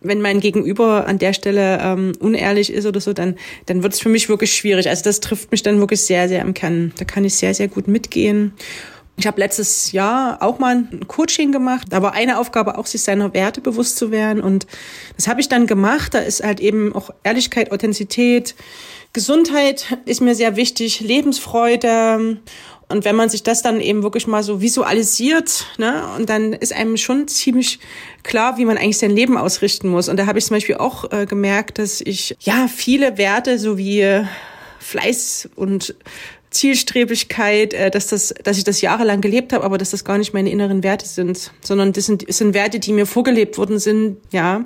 Wenn 0.00 0.20
mein 0.20 0.40
Gegenüber 0.40 1.06
an 1.06 1.18
der 1.18 1.32
Stelle 1.32 1.78
ähm, 1.82 2.12
unehrlich 2.20 2.72
ist 2.72 2.86
oder 2.86 3.00
so, 3.00 3.12
dann, 3.12 3.36
dann 3.66 3.82
wird 3.82 3.94
es 3.94 4.00
für 4.00 4.08
mich 4.08 4.28
wirklich 4.28 4.54
schwierig. 4.54 4.88
Also 4.88 5.02
das 5.04 5.20
trifft 5.20 5.50
mich 5.50 5.62
dann 5.62 5.78
wirklich 5.80 6.02
sehr, 6.02 6.28
sehr 6.28 6.42
im 6.42 6.54
Kern. 6.54 6.92
Da 6.98 7.04
kann 7.04 7.24
ich 7.24 7.34
sehr, 7.34 7.54
sehr 7.54 7.68
gut 7.68 7.88
mitgehen. 7.88 8.52
Ich 9.18 9.26
habe 9.26 9.40
letztes 9.40 9.90
Jahr 9.90 10.40
auch 10.40 10.60
mal 10.60 10.76
ein 10.76 11.08
Coaching 11.08 11.50
gemacht. 11.50 11.88
Da 11.90 12.02
war 12.02 12.12
eine 12.12 12.38
Aufgabe 12.38 12.78
auch, 12.78 12.86
sich 12.86 13.02
seiner 13.02 13.34
Werte 13.34 13.60
bewusst 13.60 13.96
zu 13.96 14.12
werden. 14.12 14.40
Und 14.40 14.68
das 15.16 15.26
habe 15.26 15.40
ich 15.40 15.48
dann 15.48 15.66
gemacht. 15.66 16.14
Da 16.14 16.20
ist 16.20 16.44
halt 16.44 16.60
eben 16.60 16.94
auch 16.94 17.10
Ehrlichkeit, 17.24 17.72
Authentizität, 17.72 18.54
Gesundheit 19.12 19.98
ist 20.04 20.20
mir 20.20 20.36
sehr 20.36 20.54
wichtig, 20.54 21.00
Lebensfreude. 21.00 22.38
Und 22.88 23.04
wenn 23.04 23.16
man 23.16 23.28
sich 23.28 23.42
das 23.42 23.60
dann 23.60 23.80
eben 23.80 24.04
wirklich 24.04 24.28
mal 24.28 24.44
so 24.44 24.60
visualisiert, 24.60 25.66
ne, 25.78 26.04
und 26.16 26.30
dann 26.30 26.52
ist 26.52 26.72
einem 26.72 26.96
schon 26.96 27.26
ziemlich 27.26 27.80
klar, 28.22 28.56
wie 28.56 28.64
man 28.64 28.78
eigentlich 28.78 28.98
sein 28.98 29.10
Leben 29.10 29.36
ausrichten 29.36 29.88
muss. 29.88 30.08
Und 30.08 30.16
da 30.18 30.26
habe 30.26 30.38
ich 30.38 30.46
zum 30.46 30.56
Beispiel 30.56 30.76
auch 30.76 31.10
äh, 31.10 31.26
gemerkt, 31.26 31.78
dass 31.78 32.00
ich 32.00 32.36
ja 32.40 32.68
viele 32.68 33.18
Werte 33.18 33.58
so 33.58 33.76
wie 33.76 34.24
Fleiß 34.78 35.48
und 35.56 35.96
Zielstrebigkeit, 36.50 37.74
äh, 37.74 37.90
dass 37.90 38.08
das, 38.08 38.34
dass 38.42 38.58
ich 38.58 38.64
das 38.64 38.80
jahrelang 38.80 39.20
gelebt 39.20 39.52
habe, 39.52 39.64
aber 39.64 39.78
dass 39.78 39.90
das 39.90 40.04
gar 40.04 40.18
nicht 40.18 40.32
meine 40.32 40.50
inneren 40.50 40.82
Werte 40.82 41.06
sind, 41.06 41.52
sondern 41.62 41.92
das 41.92 42.06
sind, 42.06 42.28
das 42.28 42.38
sind 42.38 42.54
Werte, 42.54 42.78
die 42.78 42.92
mir 42.92 43.06
vorgelebt 43.06 43.58
worden 43.58 43.78
sind, 43.78 44.18
ja. 44.30 44.64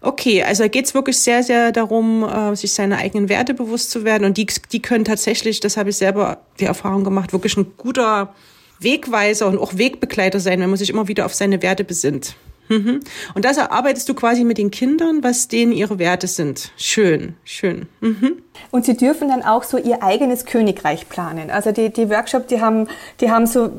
Okay, 0.00 0.44
also 0.44 0.62
da 0.62 0.68
geht's 0.68 0.94
wirklich 0.94 1.18
sehr, 1.18 1.42
sehr 1.42 1.72
darum, 1.72 2.22
äh, 2.22 2.54
sich 2.54 2.72
seine 2.72 2.98
eigenen 2.98 3.28
Werte 3.28 3.52
bewusst 3.52 3.90
zu 3.90 4.04
werden. 4.04 4.24
Und 4.24 4.36
die, 4.36 4.46
die 4.70 4.80
können 4.80 5.04
tatsächlich, 5.04 5.58
das 5.58 5.76
habe 5.76 5.90
ich 5.90 5.96
selber 5.96 6.38
die 6.60 6.66
Erfahrung 6.66 7.02
gemacht, 7.02 7.32
wirklich 7.32 7.56
ein 7.56 7.72
guter 7.76 8.32
Wegweiser 8.78 9.48
und 9.48 9.58
auch 9.58 9.76
Wegbegleiter 9.76 10.38
sein, 10.38 10.60
wenn 10.60 10.70
man 10.70 10.78
sich 10.78 10.90
immer 10.90 11.08
wieder 11.08 11.26
auf 11.26 11.34
seine 11.34 11.62
Werte 11.62 11.82
besinnt. 11.82 12.36
Mhm. 12.68 13.00
Und 13.34 13.44
das 13.44 13.56
erarbeitest 13.56 14.08
du 14.08 14.14
quasi 14.14 14.44
mit 14.44 14.58
den 14.58 14.70
Kindern, 14.70 15.22
was 15.22 15.48
denen 15.48 15.72
ihre 15.72 15.98
Werte 15.98 16.26
sind. 16.26 16.70
Schön, 16.76 17.34
schön. 17.44 17.86
Mhm. 18.00 18.42
Und 18.70 18.84
sie 18.84 18.96
dürfen 18.96 19.28
dann 19.28 19.42
auch 19.42 19.62
so 19.62 19.78
ihr 19.78 20.02
eigenes 20.02 20.44
Königreich 20.44 21.08
planen. 21.08 21.50
Also 21.50 21.72
die, 21.72 21.90
die 21.90 22.10
Workshop, 22.10 22.48
die 22.48 22.60
haben, 22.60 22.88
die 23.20 23.30
haben 23.30 23.46
so 23.46 23.70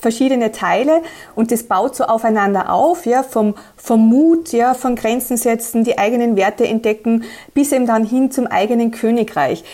verschiedene 0.00 0.52
Teile 0.52 1.02
und 1.34 1.50
das 1.50 1.62
baut 1.62 1.96
so 1.96 2.04
aufeinander 2.04 2.70
auf, 2.72 3.06
ja, 3.06 3.22
vom, 3.22 3.54
vom 3.76 4.06
Mut, 4.06 4.52
ja, 4.52 4.74
von 4.74 4.96
Grenzen 4.96 5.36
setzen, 5.36 5.84
die 5.84 5.98
eigenen 5.98 6.36
Werte 6.36 6.66
entdecken, 6.66 7.24
bis 7.54 7.72
eben 7.72 7.86
dann 7.86 8.04
hin 8.04 8.30
zum 8.30 8.46
eigenen 8.46 8.90
Königreich. 8.90 9.64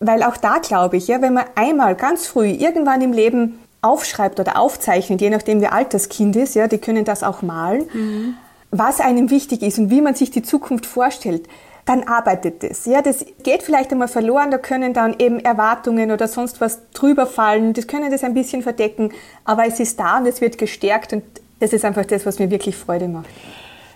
Weil 0.00 0.22
auch 0.22 0.38
da 0.38 0.58
glaube 0.58 0.96
ich, 0.96 1.08
ja, 1.08 1.20
wenn 1.20 1.34
man 1.34 1.44
einmal 1.54 1.94
ganz 1.94 2.26
früh 2.26 2.48
irgendwann 2.48 3.02
im 3.02 3.12
Leben 3.12 3.59
aufschreibt 3.82 4.40
oder 4.40 4.58
aufzeichnet, 4.58 5.20
je 5.20 5.30
nachdem 5.30 5.60
wie 5.60 5.66
alt 5.66 5.94
das 5.94 6.08
Kind 6.08 6.36
ist, 6.36 6.54
ja, 6.54 6.68
die 6.68 6.78
können 6.78 7.04
das 7.04 7.22
auch 7.22 7.42
malen, 7.42 7.88
mhm. 7.92 8.34
was 8.70 9.00
einem 9.00 9.30
wichtig 9.30 9.62
ist 9.62 9.78
und 9.78 9.90
wie 9.90 10.00
man 10.00 10.14
sich 10.14 10.30
die 10.30 10.42
Zukunft 10.42 10.86
vorstellt, 10.86 11.48
dann 11.86 12.04
arbeitet 12.04 12.62
das. 12.62 12.84
Ja, 12.86 13.02
das 13.02 13.24
geht 13.42 13.62
vielleicht 13.62 13.90
einmal 13.90 14.08
verloren, 14.08 14.50
da 14.50 14.58
können 14.58 14.92
dann 14.92 15.16
eben 15.18 15.40
Erwartungen 15.40 16.12
oder 16.12 16.28
sonst 16.28 16.60
was 16.60 16.80
drüber 16.92 17.26
fallen, 17.26 17.72
das 17.72 17.86
können 17.86 18.10
das 18.10 18.22
ein 18.22 18.34
bisschen 18.34 18.62
verdecken, 18.62 19.12
aber 19.44 19.66
es 19.66 19.80
ist 19.80 19.98
da 19.98 20.18
und 20.18 20.26
es 20.26 20.40
wird 20.40 20.58
gestärkt 20.58 21.12
und 21.12 21.24
das 21.58 21.72
ist 21.72 21.84
einfach 21.84 22.04
das, 22.04 22.26
was 22.26 22.38
mir 22.38 22.50
wirklich 22.50 22.76
Freude 22.76 23.08
macht. 23.08 23.28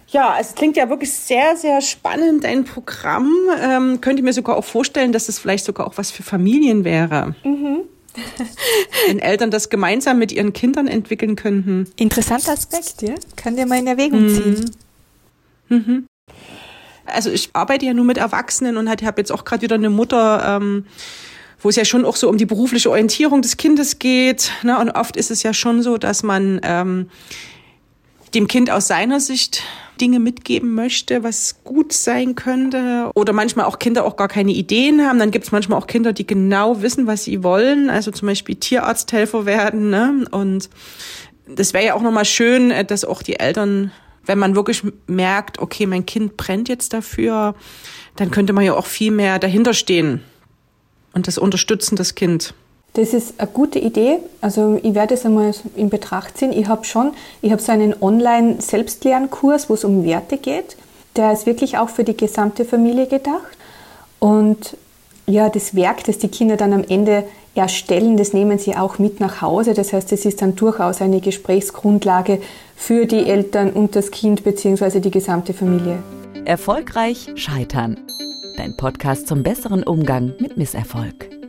Ja, 0.08 0.36
es 0.38 0.54
klingt 0.54 0.76
ja 0.76 0.88
wirklich 0.88 1.12
sehr, 1.12 1.56
sehr 1.56 1.80
spannend, 1.80 2.44
dein 2.44 2.64
Programm. 2.64 3.30
Ähm, 3.60 4.00
könnte 4.00 4.22
mir 4.22 4.32
sogar 4.32 4.56
auch 4.56 4.64
vorstellen, 4.64 5.12
dass 5.12 5.28
es 5.28 5.38
vielleicht 5.38 5.64
sogar 5.64 5.86
auch 5.86 5.94
was 5.96 6.10
für 6.10 6.22
Familien 6.22 6.84
wäre. 6.84 7.34
Mhm. 7.42 7.80
Wenn 9.06 9.18
Eltern 9.18 9.50
das 9.50 9.70
gemeinsam 9.70 10.18
mit 10.18 10.32
ihren 10.32 10.52
Kindern 10.52 10.86
entwickeln 10.86 11.36
könnten. 11.36 11.88
Interessanter 11.96 12.52
Aspekt, 12.52 13.02
ja? 13.02 13.14
Kann 13.36 13.56
dir 13.56 13.66
mal 13.66 13.78
in 13.78 13.86
Erwägung 13.86 14.22
mhm. 14.22 14.34
ziehen. 14.34 14.70
Mhm. 15.68 16.06
Also 17.06 17.30
ich 17.30 17.50
arbeite 17.52 17.86
ja 17.86 17.94
nur 17.94 18.04
mit 18.04 18.18
Erwachsenen 18.18 18.76
und 18.76 18.88
habe 18.88 19.20
jetzt 19.20 19.32
auch 19.32 19.44
gerade 19.44 19.62
wieder 19.62 19.74
eine 19.74 19.90
Mutter, 19.90 20.56
ähm, 20.56 20.86
wo 21.60 21.68
es 21.68 21.76
ja 21.76 21.84
schon 21.84 22.04
auch 22.04 22.16
so 22.16 22.28
um 22.28 22.38
die 22.38 22.46
berufliche 22.46 22.90
Orientierung 22.90 23.42
des 23.42 23.56
Kindes 23.56 23.98
geht. 23.98 24.52
Ne? 24.62 24.78
Und 24.78 24.90
oft 24.90 25.16
ist 25.16 25.30
es 25.30 25.42
ja 25.42 25.52
schon 25.52 25.82
so, 25.82 25.98
dass 25.98 26.22
man 26.22 26.60
ähm, 26.62 27.10
dem 28.34 28.48
Kind 28.48 28.70
aus 28.70 28.86
seiner 28.86 29.20
Sicht 29.20 29.62
Dinge 30.00 30.20
mitgeben 30.20 30.74
möchte, 30.74 31.22
was 31.22 31.62
gut 31.64 31.92
sein 31.92 32.34
könnte. 32.34 33.10
Oder 33.14 33.32
manchmal 33.32 33.66
auch 33.66 33.78
Kinder 33.78 34.04
auch 34.04 34.16
gar 34.16 34.28
keine 34.28 34.52
Ideen 34.52 35.02
haben. 35.02 35.18
Dann 35.18 35.30
gibt 35.30 35.46
es 35.46 35.52
manchmal 35.52 35.78
auch 35.78 35.86
Kinder, 35.86 36.12
die 36.12 36.26
genau 36.26 36.82
wissen, 36.82 37.06
was 37.06 37.24
sie 37.24 37.42
wollen. 37.42 37.90
Also 37.90 38.10
zum 38.10 38.28
Beispiel 38.28 38.56
Tierarzthelfer 38.56 39.46
werden. 39.46 39.90
Ne? 39.90 40.24
Und 40.30 40.68
das 41.46 41.74
wäre 41.74 41.84
ja 41.84 41.94
auch 41.94 42.02
nochmal 42.02 42.24
schön, 42.24 42.70
äh, 42.70 42.84
dass 42.84 43.04
auch 43.04 43.22
die 43.22 43.38
Eltern, 43.38 43.92
wenn 44.26 44.38
man 44.38 44.54
wirklich 44.54 44.82
merkt, 45.06 45.58
okay, 45.58 45.86
mein 45.86 46.06
Kind 46.06 46.36
brennt 46.36 46.68
jetzt 46.68 46.92
dafür, 46.92 47.54
dann 48.16 48.30
könnte 48.30 48.52
man 48.52 48.64
ja 48.64 48.74
auch 48.74 48.86
viel 48.86 49.10
mehr 49.10 49.38
dahinter 49.38 49.74
stehen 49.74 50.20
und 51.12 51.26
das 51.26 51.38
unterstützen, 51.38 51.96
das 51.96 52.14
Kind. 52.14 52.54
Das 52.94 53.12
ist 53.12 53.34
eine 53.38 53.50
gute 53.50 53.80
Idee. 53.80 54.18
Also 54.40 54.78
ich 54.82 54.94
werde 54.94 55.14
es 55.14 55.26
einmal 55.26 55.52
in 55.76 55.90
Betracht 55.90 56.38
ziehen. 56.38 56.52
Ich 56.52 56.68
habe 56.68 56.84
schon, 56.84 57.12
ich 57.42 57.50
habe 57.50 57.60
so 57.60 57.72
einen 57.72 57.94
Online-Selbstlernkurs, 58.00 59.68
wo 59.68 59.74
es 59.74 59.84
um 59.84 60.04
Werte 60.04 60.38
geht. 60.38 60.76
Der 61.16 61.32
ist 61.32 61.44
wirklich 61.44 61.76
auch 61.76 61.88
für 61.88 62.04
die 62.04 62.16
gesamte 62.16 62.64
Familie 62.64 63.06
gedacht. 63.06 63.58
Und 64.20 64.76
ja, 65.26 65.48
das 65.48 65.74
Werk, 65.74 66.04
das 66.04 66.18
die 66.18 66.28
Kinder 66.28 66.56
dann 66.56 66.72
am 66.72 66.84
Ende 66.88 67.24
erstellen, 67.56 68.16
das 68.16 68.32
nehmen 68.32 68.58
sie 68.58 68.76
auch 68.76 68.98
mit 69.00 69.18
nach 69.18 69.42
Hause. 69.42 69.74
Das 69.74 69.92
heißt, 69.92 70.12
es 70.12 70.24
ist 70.24 70.40
dann 70.40 70.54
durchaus 70.54 71.00
eine 71.00 71.20
Gesprächsgrundlage 71.20 72.40
für 72.76 73.06
die 73.06 73.26
Eltern 73.26 73.70
und 73.70 73.96
das 73.96 74.12
Kind 74.12 74.44
bzw. 74.44 75.00
die 75.00 75.10
gesamte 75.10 75.52
Familie. 75.52 75.98
Erfolgreich 76.44 77.28
scheitern. 77.34 77.98
Dein 78.56 78.76
Podcast 78.76 79.26
zum 79.26 79.42
besseren 79.42 79.82
Umgang 79.82 80.34
mit 80.38 80.56
Misserfolg 80.56 81.43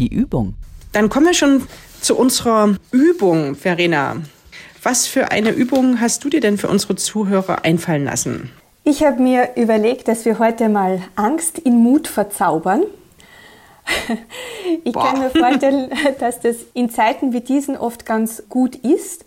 die 0.00 0.12
Übung. 0.12 0.54
Dann 0.92 1.08
kommen 1.08 1.26
wir 1.26 1.34
schon 1.34 1.62
zu 2.00 2.16
unserer 2.16 2.74
Übung, 2.90 3.54
Verena. 3.54 4.16
Was 4.82 5.06
für 5.06 5.30
eine 5.30 5.50
Übung 5.50 6.00
hast 6.00 6.24
du 6.24 6.30
dir 6.30 6.40
denn 6.40 6.58
für 6.58 6.68
unsere 6.68 6.96
Zuhörer 6.96 7.64
einfallen 7.64 8.04
lassen? 8.04 8.50
Ich 8.82 9.04
habe 9.04 9.22
mir 9.22 9.50
überlegt, 9.56 10.08
dass 10.08 10.24
wir 10.24 10.38
heute 10.38 10.68
mal 10.68 11.02
Angst 11.14 11.58
in 11.58 11.76
Mut 11.76 12.08
verzaubern. 12.08 12.82
Ich 14.84 14.92
Boah. 14.92 15.04
kann 15.04 15.18
mir 15.18 15.30
vorstellen, 15.30 15.90
dass 16.20 16.40
das 16.40 16.56
in 16.74 16.90
Zeiten 16.90 17.32
wie 17.32 17.40
diesen 17.40 17.76
oft 17.76 18.06
ganz 18.06 18.44
gut 18.48 18.76
ist. 18.76 19.24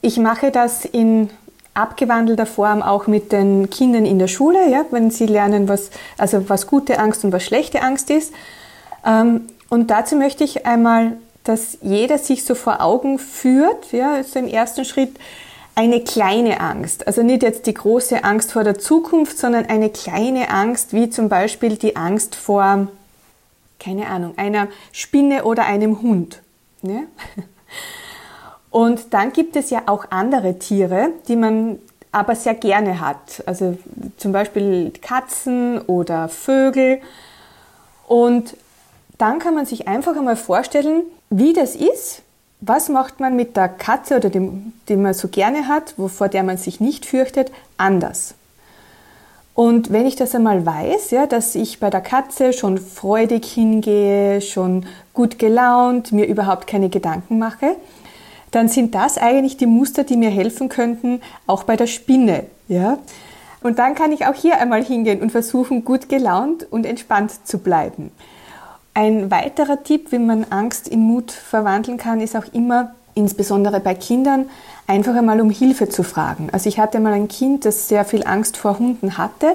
Ich 0.00 0.16
mache 0.16 0.50
das 0.50 0.84
in 0.84 1.28
abgewandelter 1.74 2.46
Form 2.46 2.82
auch 2.82 3.06
mit 3.06 3.30
den 3.32 3.68
Kindern 3.68 4.06
in 4.06 4.18
der 4.18 4.28
Schule, 4.28 4.70
ja, 4.70 4.86
wenn 4.90 5.10
sie 5.10 5.26
lernen, 5.26 5.68
was, 5.68 5.90
also 6.16 6.48
was 6.48 6.66
gute 6.66 6.98
Angst 6.98 7.24
und 7.24 7.32
was 7.32 7.44
schlechte 7.44 7.82
Angst 7.82 8.10
ist. 8.10 8.32
Ähm, 9.04 9.42
und 9.68 9.90
dazu 9.90 10.16
möchte 10.16 10.44
ich 10.44 10.66
einmal, 10.66 11.16
dass 11.44 11.78
jeder 11.80 12.18
sich 12.18 12.44
so 12.44 12.54
vor 12.54 12.80
Augen 12.80 13.18
führt, 13.18 13.92
ja, 13.92 14.22
so 14.22 14.38
im 14.38 14.48
ersten 14.48 14.84
Schritt, 14.84 15.16
eine 15.76 16.00
kleine 16.00 16.60
Angst. 16.60 17.06
Also 17.06 17.22
nicht 17.22 17.42
jetzt 17.42 17.66
die 17.66 17.74
große 17.74 18.24
Angst 18.24 18.52
vor 18.52 18.64
der 18.64 18.78
Zukunft, 18.78 19.38
sondern 19.38 19.66
eine 19.66 19.90
kleine 19.90 20.50
Angst, 20.50 20.92
wie 20.92 21.10
zum 21.10 21.28
Beispiel 21.28 21.76
die 21.76 21.96
Angst 21.96 22.34
vor, 22.34 22.88
keine 23.78 24.06
Ahnung, 24.06 24.34
einer 24.38 24.68
Spinne 24.90 25.44
oder 25.44 25.66
einem 25.66 26.00
Hund. 26.00 26.40
Ne? 26.82 27.06
Und 28.70 29.14
dann 29.14 29.32
gibt 29.32 29.54
es 29.56 29.70
ja 29.70 29.82
auch 29.86 30.06
andere 30.10 30.58
Tiere, 30.58 31.10
die 31.28 31.36
man 31.36 31.78
aber 32.10 32.34
sehr 32.34 32.54
gerne 32.54 33.00
hat. 33.00 33.42
Also 33.44 33.76
zum 34.16 34.32
Beispiel 34.32 34.92
Katzen 35.02 35.80
oder 35.82 36.28
Vögel. 36.28 37.00
Und 38.08 38.56
dann 39.18 39.38
kann 39.38 39.54
man 39.54 39.66
sich 39.66 39.88
einfach 39.88 40.16
einmal 40.16 40.36
vorstellen, 40.36 41.02
wie 41.30 41.52
das 41.52 41.74
ist. 41.74 42.22
Was 42.60 42.88
macht 42.88 43.20
man 43.20 43.36
mit 43.36 43.56
der 43.56 43.68
Katze 43.68 44.16
oder 44.16 44.30
dem, 44.30 44.72
die 44.88 44.96
man 44.96 45.14
so 45.14 45.28
gerne 45.28 45.68
hat, 45.68 45.94
vor 46.08 46.28
der 46.28 46.42
man 46.42 46.56
sich 46.56 46.80
nicht 46.80 47.06
fürchtet, 47.06 47.52
anders? 47.76 48.34
Und 49.54 49.90
wenn 49.90 50.06
ich 50.06 50.16
das 50.16 50.34
einmal 50.34 50.66
weiß, 50.66 51.12
ja, 51.12 51.26
dass 51.26 51.54
ich 51.54 51.80
bei 51.80 51.88
der 51.88 52.02
Katze 52.02 52.52
schon 52.52 52.76
freudig 52.76 53.46
hingehe, 53.46 54.42
schon 54.42 54.84
gut 55.14 55.38
gelaunt, 55.38 56.12
mir 56.12 56.26
überhaupt 56.26 56.66
keine 56.66 56.90
Gedanken 56.90 57.38
mache, 57.38 57.76
dann 58.50 58.68
sind 58.68 58.94
das 58.94 59.16
eigentlich 59.16 59.56
die 59.56 59.66
Muster, 59.66 60.04
die 60.04 60.18
mir 60.18 60.28
helfen 60.30 60.68
könnten, 60.68 61.22
auch 61.46 61.62
bei 61.62 61.76
der 61.76 61.86
Spinne. 61.86 62.44
Ja? 62.68 62.98
Und 63.62 63.78
dann 63.78 63.94
kann 63.94 64.12
ich 64.12 64.26
auch 64.26 64.34
hier 64.34 64.58
einmal 64.60 64.84
hingehen 64.84 65.22
und 65.22 65.32
versuchen, 65.32 65.84
gut 65.84 66.10
gelaunt 66.10 66.66
und 66.70 66.84
entspannt 66.84 67.46
zu 67.46 67.58
bleiben. 67.58 68.12
Ein 68.96 69.30
weiterer 69.30 69.84
Tipp, 69.84 70.10
wie 70.10 70.18
man 70.18 70.46
Angst 70.48 70.88
in 70.88 71.00
Mut 71.00 71.30
verwandeln 71.30 71.98
kann, 71.98 72.22
ist 72.22 72.34
auch 72.34 72.46
immer, 72.54 72.94
insbesondere 73.14 73.78
bei 73.78 73.94
Kindern, 73.94 74.48
einfach 74.86 75.14
einmal 75.14 75.42
um 75.42 75.50
Hilfe 75.50 75.90
zu 75.90 76.02
fragen. 76.02 76.48
Also 76.50 76.70
ich 76.70 76.78
hatte 76.78 76.98
mal 76.98 77.12
ein 77.12 77.28
Kind, 77.28 77.66
das 77.66 77.88
sehr 77.88 78.06
viel 78.06 78.26
Angst 78.26 78.56
vor 78.56 78.78
Hunden 78.78 79.18
hatte 79.18 79.48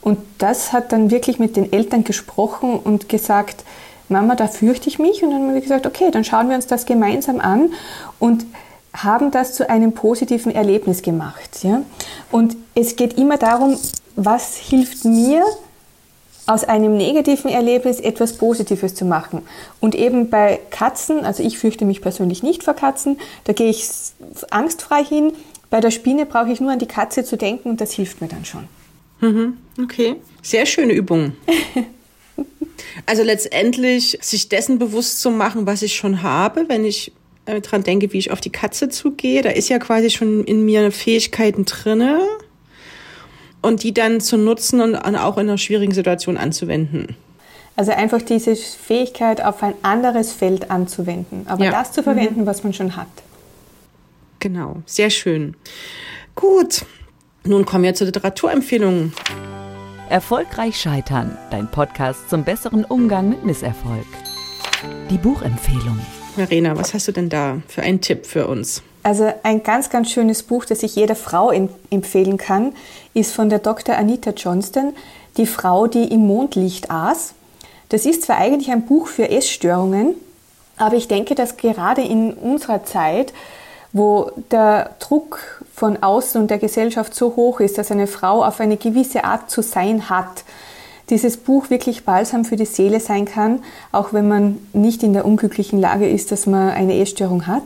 und 0.00 0.18
das 0.38 0.72
hat 0.72 0.90
dann 0.90 1.12
wirklich 1.12 1.38
mit 1.38 1.54
den 1.54 1.72
Eltern 1.72 2.02
gesprochen 2.02 2.76
und 2.76 3.08
gesagt, 3.08 3.62
Mama, 4.08 4.34
da 4.34 4.48
fürchte 4.48 4.88
ich 4.88 4.98
mich. 4.98 5.22
Und 5.22 5.30
dann 5.30 5.42
haben 5.42 5.54
wir 5.54 5.60
gesagt, 5.60 5.86
okay, 5.86 6.10
dann 6.10 6.24
schauen 6.24 6.48
wir 6.48 6.56
uns 6.56 6.66
das 6.66 6.84
gemeinsam 6.84 7.38
an 7.38 7.70
und 8.18 8.44
haben 8.92 9.30
das 9.30 9.54
zu 9.54 9.70
einem 9.70 9.92
positiven 9.92 10.52
Erlebnis 10.52 11.02
gemacht. 11.02 11.62
Ja? 11.62 11.82
Und 12.32 12.56
es 12.74 12.96
geht 12.96 13.16
immer 13.16 13.38
darum, 13.38 13.78
was 14.16 14.56
hilft 14.56 15.04
mir, 15.04 15.44
aus 16.46 16.64
einem 16.64 16.96
negativen 16.96 17.50
Erlebnis 17.50 18.00
etwas 18.00 18.34
Positives 18.34 18.94
zu 18.94 19.04
machen. 19.04 19.42
Und 19.80 19.94
eben 19.94 20.28
bei 20.28 20.60
Katzen, 20.70 21.24
also 21.24 21.42
ich 21.42 21.58
fürchte 21.58 21.84
mich 21.84 22.00
persönlich 22.00 22.42
nicht 22.42 22.62
vor 22.64 22.74
Katzen, 22.74 23.18
da 23.44 23.52
gehe 23.52 23.70
ich 23.70 23.88
angstfrei 24.50 25.04
hin. 25.04 25.32
Bei 25.70 25.80
der 25.80 25.90
Spinne 25.90 26.26
brauche 26.26 26.50
ich 26.50 26.60
nur 26.60 26.72
an 26.72 26.78
die 26.78 26.86
Katze 26.86 27.24
zu 27.24 27.36
denken 27.36 27.70
und 27.70 27.80
das 27.80 27.92
hilft 27.92 28.20
mir 28.20 28.28
dann 28.28 28.44
schon. 28.44 28.68
Mhm, 29.20 29.56
okay, 29.80 30.16
sehr 30.42 30.66
schöne 30.66 30.92
Übung. 30.92 31.34
also 33.06 33.22
letztendlich 33.22 34.18
sich 34.20 34.48
dessen 34.48 34.78
bewusst 34.78 35.20
zu 35.20 35.30
machen, 35.30 35.66
was 35.66 35.82
ich 35.82 35.94
schon 35.94 36.22
habe, 36.22 36.68
wenn 36.68 36.84
ich 36.84 37.12
äh, 37.46 37.60
dran 37.60 37.84
denke, 37.84 38.12
wie 38.12 38.18
ich 38.18 38.32
auf 38.32 38.40
die 38.40 38.50
Katze 38.50 38.88
zugehe. 38.88 39.42
Da 39.42 39.50
ist 39.50 39.68
ja 39.68 39.78
quasi 39.78 40.10
schon 40.10 40.44
in 40.44 40.64
mir 40.64 40.90
Fähigkeiten 40.90 41.64
drinne 41.64 42.20
und 43.62 43.82
die 43.82 43.94
dann 43.94 44.20
zu 44.20 44.36
nutzen 44.36 44.80
und 44.80 44.96
auch 44.96 45.38
in 45.38 45.48
einer 45.48 45.58
schwierigen 45.58 45.94
Situation 45.94 46.36
anzuwenden. 46.36 47.16
Also 47.74 47.92
einfach 47.92 48.20
diese 48.20 48.54
Fähigkeit 48.54 49.42
auf 49.42 49.62
ein 49.62 49.74
anderes 49.82 50.32
Feld 50.32 50.70
anzuwenden, 50.70 51.46
aber 51.46 51.64
ja. 51.64 51.70
das 51.70 51.92
zu 51.92 52.02
verwenden, 52.02 52.42
mhm. 52.42 52.46
was 52.46 52.64
man 52.64 52.74
schon 52.74 52.96
hat. 52.96 53.08
Genau, 54.40 54.82
sehr 54.84 55.08
schön. 55.08 55.54
Gut, 56.34 56.84
nun 57.44 57.64
kommen 57.64 57.84
wir 57.84 57.94
zur 57.94 58.08
Literaturempfehlung. 58.08 59.12
Erfolgreich 60.10 60.78
scheitern, 60.78 61.38
dein 61.50 61.70
Podcast 61.70 62.28
zum 62.28 62.44
besseren 62.44 62.84
Umgang 62.84 63.30
mit 63.30 63.44
Misserfolg. 63.44 64.06
Die 65.10 65.16
Buchempfehlung. 65.16 65.98
Marina, 66.36 66.76
was 66.76 66.92
hast 66.92 67.08
du 67.08 67.12
denn 67.12 67.28
da 67.28 67.62
für 67.68 67.82
einen 67.82 68.00
Tipp 68.00 68.26
für 68.26 68.46
uns? 68.46 68.82
Also 69.02 69.32
ein 69.42 69.62
ganz, 69.62 69.90
ganz 69.90 70.10
schönes 70.10 70.42
Buch, 70.42 70.64
das 70.64 70.82
ich 70.82 70.94
jeder 70.94 71.16
Frau 71.16 71.50
empfehlen 71.90 72.38
kann, 72.38 72.74
ist 73.14 73.32
von 73.32 73.48
der 73.48 73.58
Dr. 73.58 73.96
Anita 73.96 74.30
Johnston, 74.30 74.94
Die 75.36 75.46
Frau, 75.46 75.86
die 75.86 76.12
im 76.12 76.26
Mondlicht 76.26 76.90
aß. 76.90 77.32
Das 77.88 78.06
ist 78.06 78.22
zwar 78.22 78.36
eigentlich 78.36 78.70
ein 78.70 78.84
Buch 78.84 79.06
für 79.06 79.28
Essstörungen, 79.30 80.14
aber 80.76 80.96
ich 80.96 81.08
denke, 81.08 81.34
dass 81.34 81.56
gerade 81.56 82.02
in 82.02 82.32
unserer 82.32 82.84
Zeit, 82.84 83.32
wo 83.92 84.30
der 84.50 84.90
Druck 84.98 85.62
von 85.74 86.02
außen 86.02 86.40
und 86.40 86.50
der 86.50 86.58
Gesellschaft 86.58 87.14
so 87.14 87.36
hoch 87.36 87.60
ist, 87.60 87.78
dass 87.78 87.90
eine 87.90 88.06
Frau 88.06 88.44
auf 88.44 88.60
eine 88.60 88.76
gewisse 88.76 89.24
Art 89.24 89.50
zu 89.50 89.62
sein 89.62 90.08
hat, 90.08 90.44
dieses 91.10 91.36
Buch 91.36 91.68
wirklich 91.68 92.04
balsam 92.04 92.44
für 92.44 92.56
die 92.56 92.64
Seele 92.64 93.00
sein 93.00 93.26
kann, 93.26 93.62
auch 93.90 94.12
wenn 94.12 94.28
man 94.28 94.58
nicht 94.72 95.02
in 95.02 95.12
der 95.12 95.24
unglücklichen 95.24 95.78
Lage 95.80 96.08
ist, 96.08 96.32
dass 96.32 96.46
man 96.46 96.70
eine 96.70 96.98
Essstörung 96.98 97.46
hat. 97.46 97.64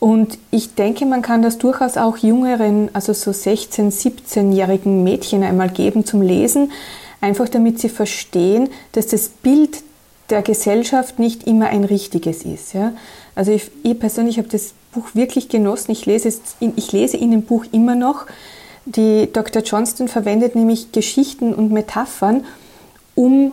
Und 0.00 0.38
ich 0.50 0.74
denke, 0.74 1.04
man 1.04 1.20
kann 1.20 1.42
das 1.42 1.58
durchaus 1.58 1.98
auch 1.98 2.16
jüngeren, 2.16 2.88
also 2.94 3.12
so 3.12 3.30
16-, 3.30 3.92
17-jährigen 3.92 5.04
Mädchen 5.04 5.42
einmal 5.42 5.68
geben 5.68 6.06
zum 6.06 6.22
Lesen, 6.22 6.72
einfach 7.20 7.50
damit 7.50 7.78
sie 7.78 7.90
verstehen, 7.90 8.70
dass 8.92 9.08
das 9.08 9.28
Bild 9.28 9.82
der 10.30 10.40
Gesellschaft 10.40 11.18
nicht 11.18 11.46
immer 11.46 11.66
ein 11.66 11.84
richtiges 11.84 12.44
ist. 12.44 12.72
Ja? 12.72 12.94
Also 13.34 13.52
ich, 13.52 13.70
ich 13.82 13.98
persönlich 13.98 14.38
habe 14.38 14.48
das 14.48 14.72
Buch 14.92 15.14
wirklich 15.14 15.50
genossen. 15.50 15.90
Ich 15.90 16.06
lese, 16.06 16.28
es, 16.28 16.40
ich 16.60 16.92
lese 16.92 17.18
in 17.18 17.30
dem 17.30 17.42
Buch 17.42 17.66
immer 17.70 17.94
noch. 17.94 18.26
Die 18.86 19.30
Dr. 19.30 19.62
Johnston 19.62 20.08
verwendet 20.08 20.54
nämlich 20.54 20.92
Geschichten 20.92 21.52
und 21.52 21.72
Metaphern, 21.72 22.44
um 23.14 23.52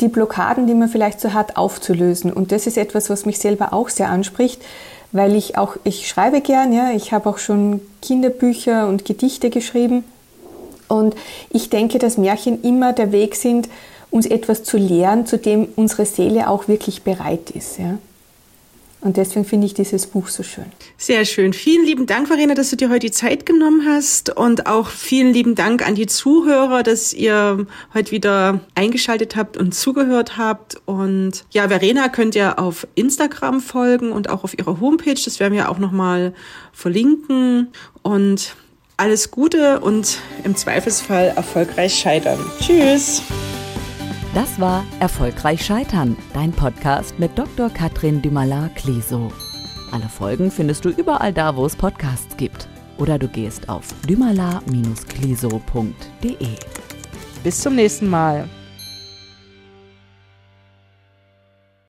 die 0.00 0.08
Blockaden, 0.08 0.66
die 0.66 0.74
man 0.74 0.90
vielleicht 0.90 1.20
so 1.20 1.32
hat, 1.32 1.56
aufzulösen. 1.56 2.30
Und 2.32 2.52
das 2.52 2.66
ist 2.66 2.76
etwas, 2.76 3.08
was 3.08 3.24
mich 3.24 3.38
selber 3.38 3.72
auch 3.72 3.88
sehr 3.88 4.10
anspricht, 4.10 4.60
weil 5.16 5.34
ich 5.34 5.58
auch, 5.58 5.76
ich 5.84 6.08
schreibe 6.08 6.40
gern, 6.40 6.72
ja, 6.72 6.90
ich 6.92 7.12
habe 7.12 7.28
auch 7.28 7.38
schon 7.38 7.80
Kinderbücher 8.02 8.88
und 8.88 9.04
Gedichte 9.04 9.50
geschrieben. 9.50 10.04
Und 10.88 11.14
ich 11.50 11.70
denke, 11.70 11.98
dass 11.98 12.16
Märchen 12.16 12.62
immer 12.62 12.92
der 12.92 13.12
Weg 13.12 13.34
sind, 13.34 13.68
uns 14.10 14.26
etwas 14.26 14.62
zu 14.62 14.76
lehren, 14.76 15.26
zu 15.26 15.38
dem 15.38 15.68
unsere 15.76 16.06
Seele 16.06 16.48
auch 16.48 16.68
wirklich 16.68 17.02
bereit 17.02 17.50
ist. 17.50 17.78
Ja. 17.78 17.98
Und 19.00 19.16
deswegen 19.16 19.44
finde 19.44 19.66
ich 19.66 19.74
dieses 19.74 20.06
Buch 20.06 20.28
so 20.28 20.42
schön. 20.42 20.64
Sehr 20.96 21.24
schön. 21.24 21.52
Vielen 21.52 21.84
lieben 21.84 22.06
Dank, 22.06 22.28
Verena, 22.28 22.54
dass 22.54 22.70
du 22.70 22.76
dir 22.76 22.88
heute 22.88 23.06
die 23.06 23.10
Zeit 23.12 23.46
genommen 23.46 23.86
hast. 23.86 24.36
Und 24.36 24.66
auch 24.66 24.88
vielen 24.88 25.32
lieben 25.32 25.54
Dank 25.54 25.86
an 25.86 25.94
die 25.94 26.06
Zuhörer, 26.06 26.82
dass 26.82 27.12
ihr 27.12 27.66
heute 27.94 28.10
wieder 28.10 28.60
eingeschaltet 28.74 29.36
habt 29.36 29.56
und 29.56 29.74
zugehört 29.74 30.38
habt. 30.38 30.80
Und 30.86 31.44
ja, 31.50 31.68
Verena 31.68 32.08
könnt 32.08 32.34
ihr 32.34 32.58
auf 32.58 32.86
Instagram 32.94 33.60
folgen 33.60 34.12
und 34.12 34.30
auch 34.30 34.44
auf 34.44 34.58
ihrer 34.58 34.80
Homepage. 34.80 35.20
Das 35.22 35.40
werden 35.40 35.54
wir 35.54 35.70
auch 35.70 35.78
nochmal 35.78 36.32
verlinken. 36.72 37.68
Und 38.02 38.56
alles 38.96 39.30
Gute 39.30 39.80
und 39.80 40.18
im 40.42 40.56
Zweifelsfall 40.56 41.32
erfolgreich 41.36 41.94
scheitern. 41.94 42.38
Tschüss. 42.60 43.22
Das 44.36 44.60
war 44.60 44.84
Erfolgreich 45.00 45.64
Scheitern, 45.64 46.14
dein 46.34 46.52
Podcast 46.52 47.18
mit 47.18 47.38
Dr. 47.38 47.70
Katrin 47.70 48.20
Dümala-Kleso. 48.20 49.32
Alle 49.92 50.10
Folgen 50.10 50.50
findest 50.50 50.84
du 50.84 50.90
überall 50.90 51.32
da, 51.32 51.56
wo 51.56 51.64
es 51.64 51.74
Podcasts 51.74 52.36
gibt. 52.36 52.68
Oder 52.98 53.18
du 53.18 53.28
gehst 53.28 53.70
auf 53.70 53.94
dümala-kleso.de. 54.06 56.48
Bis 57.42 57.60
zum 57.62 57.76
nächsten 57.76 58.10
Mal. 58.10 58.46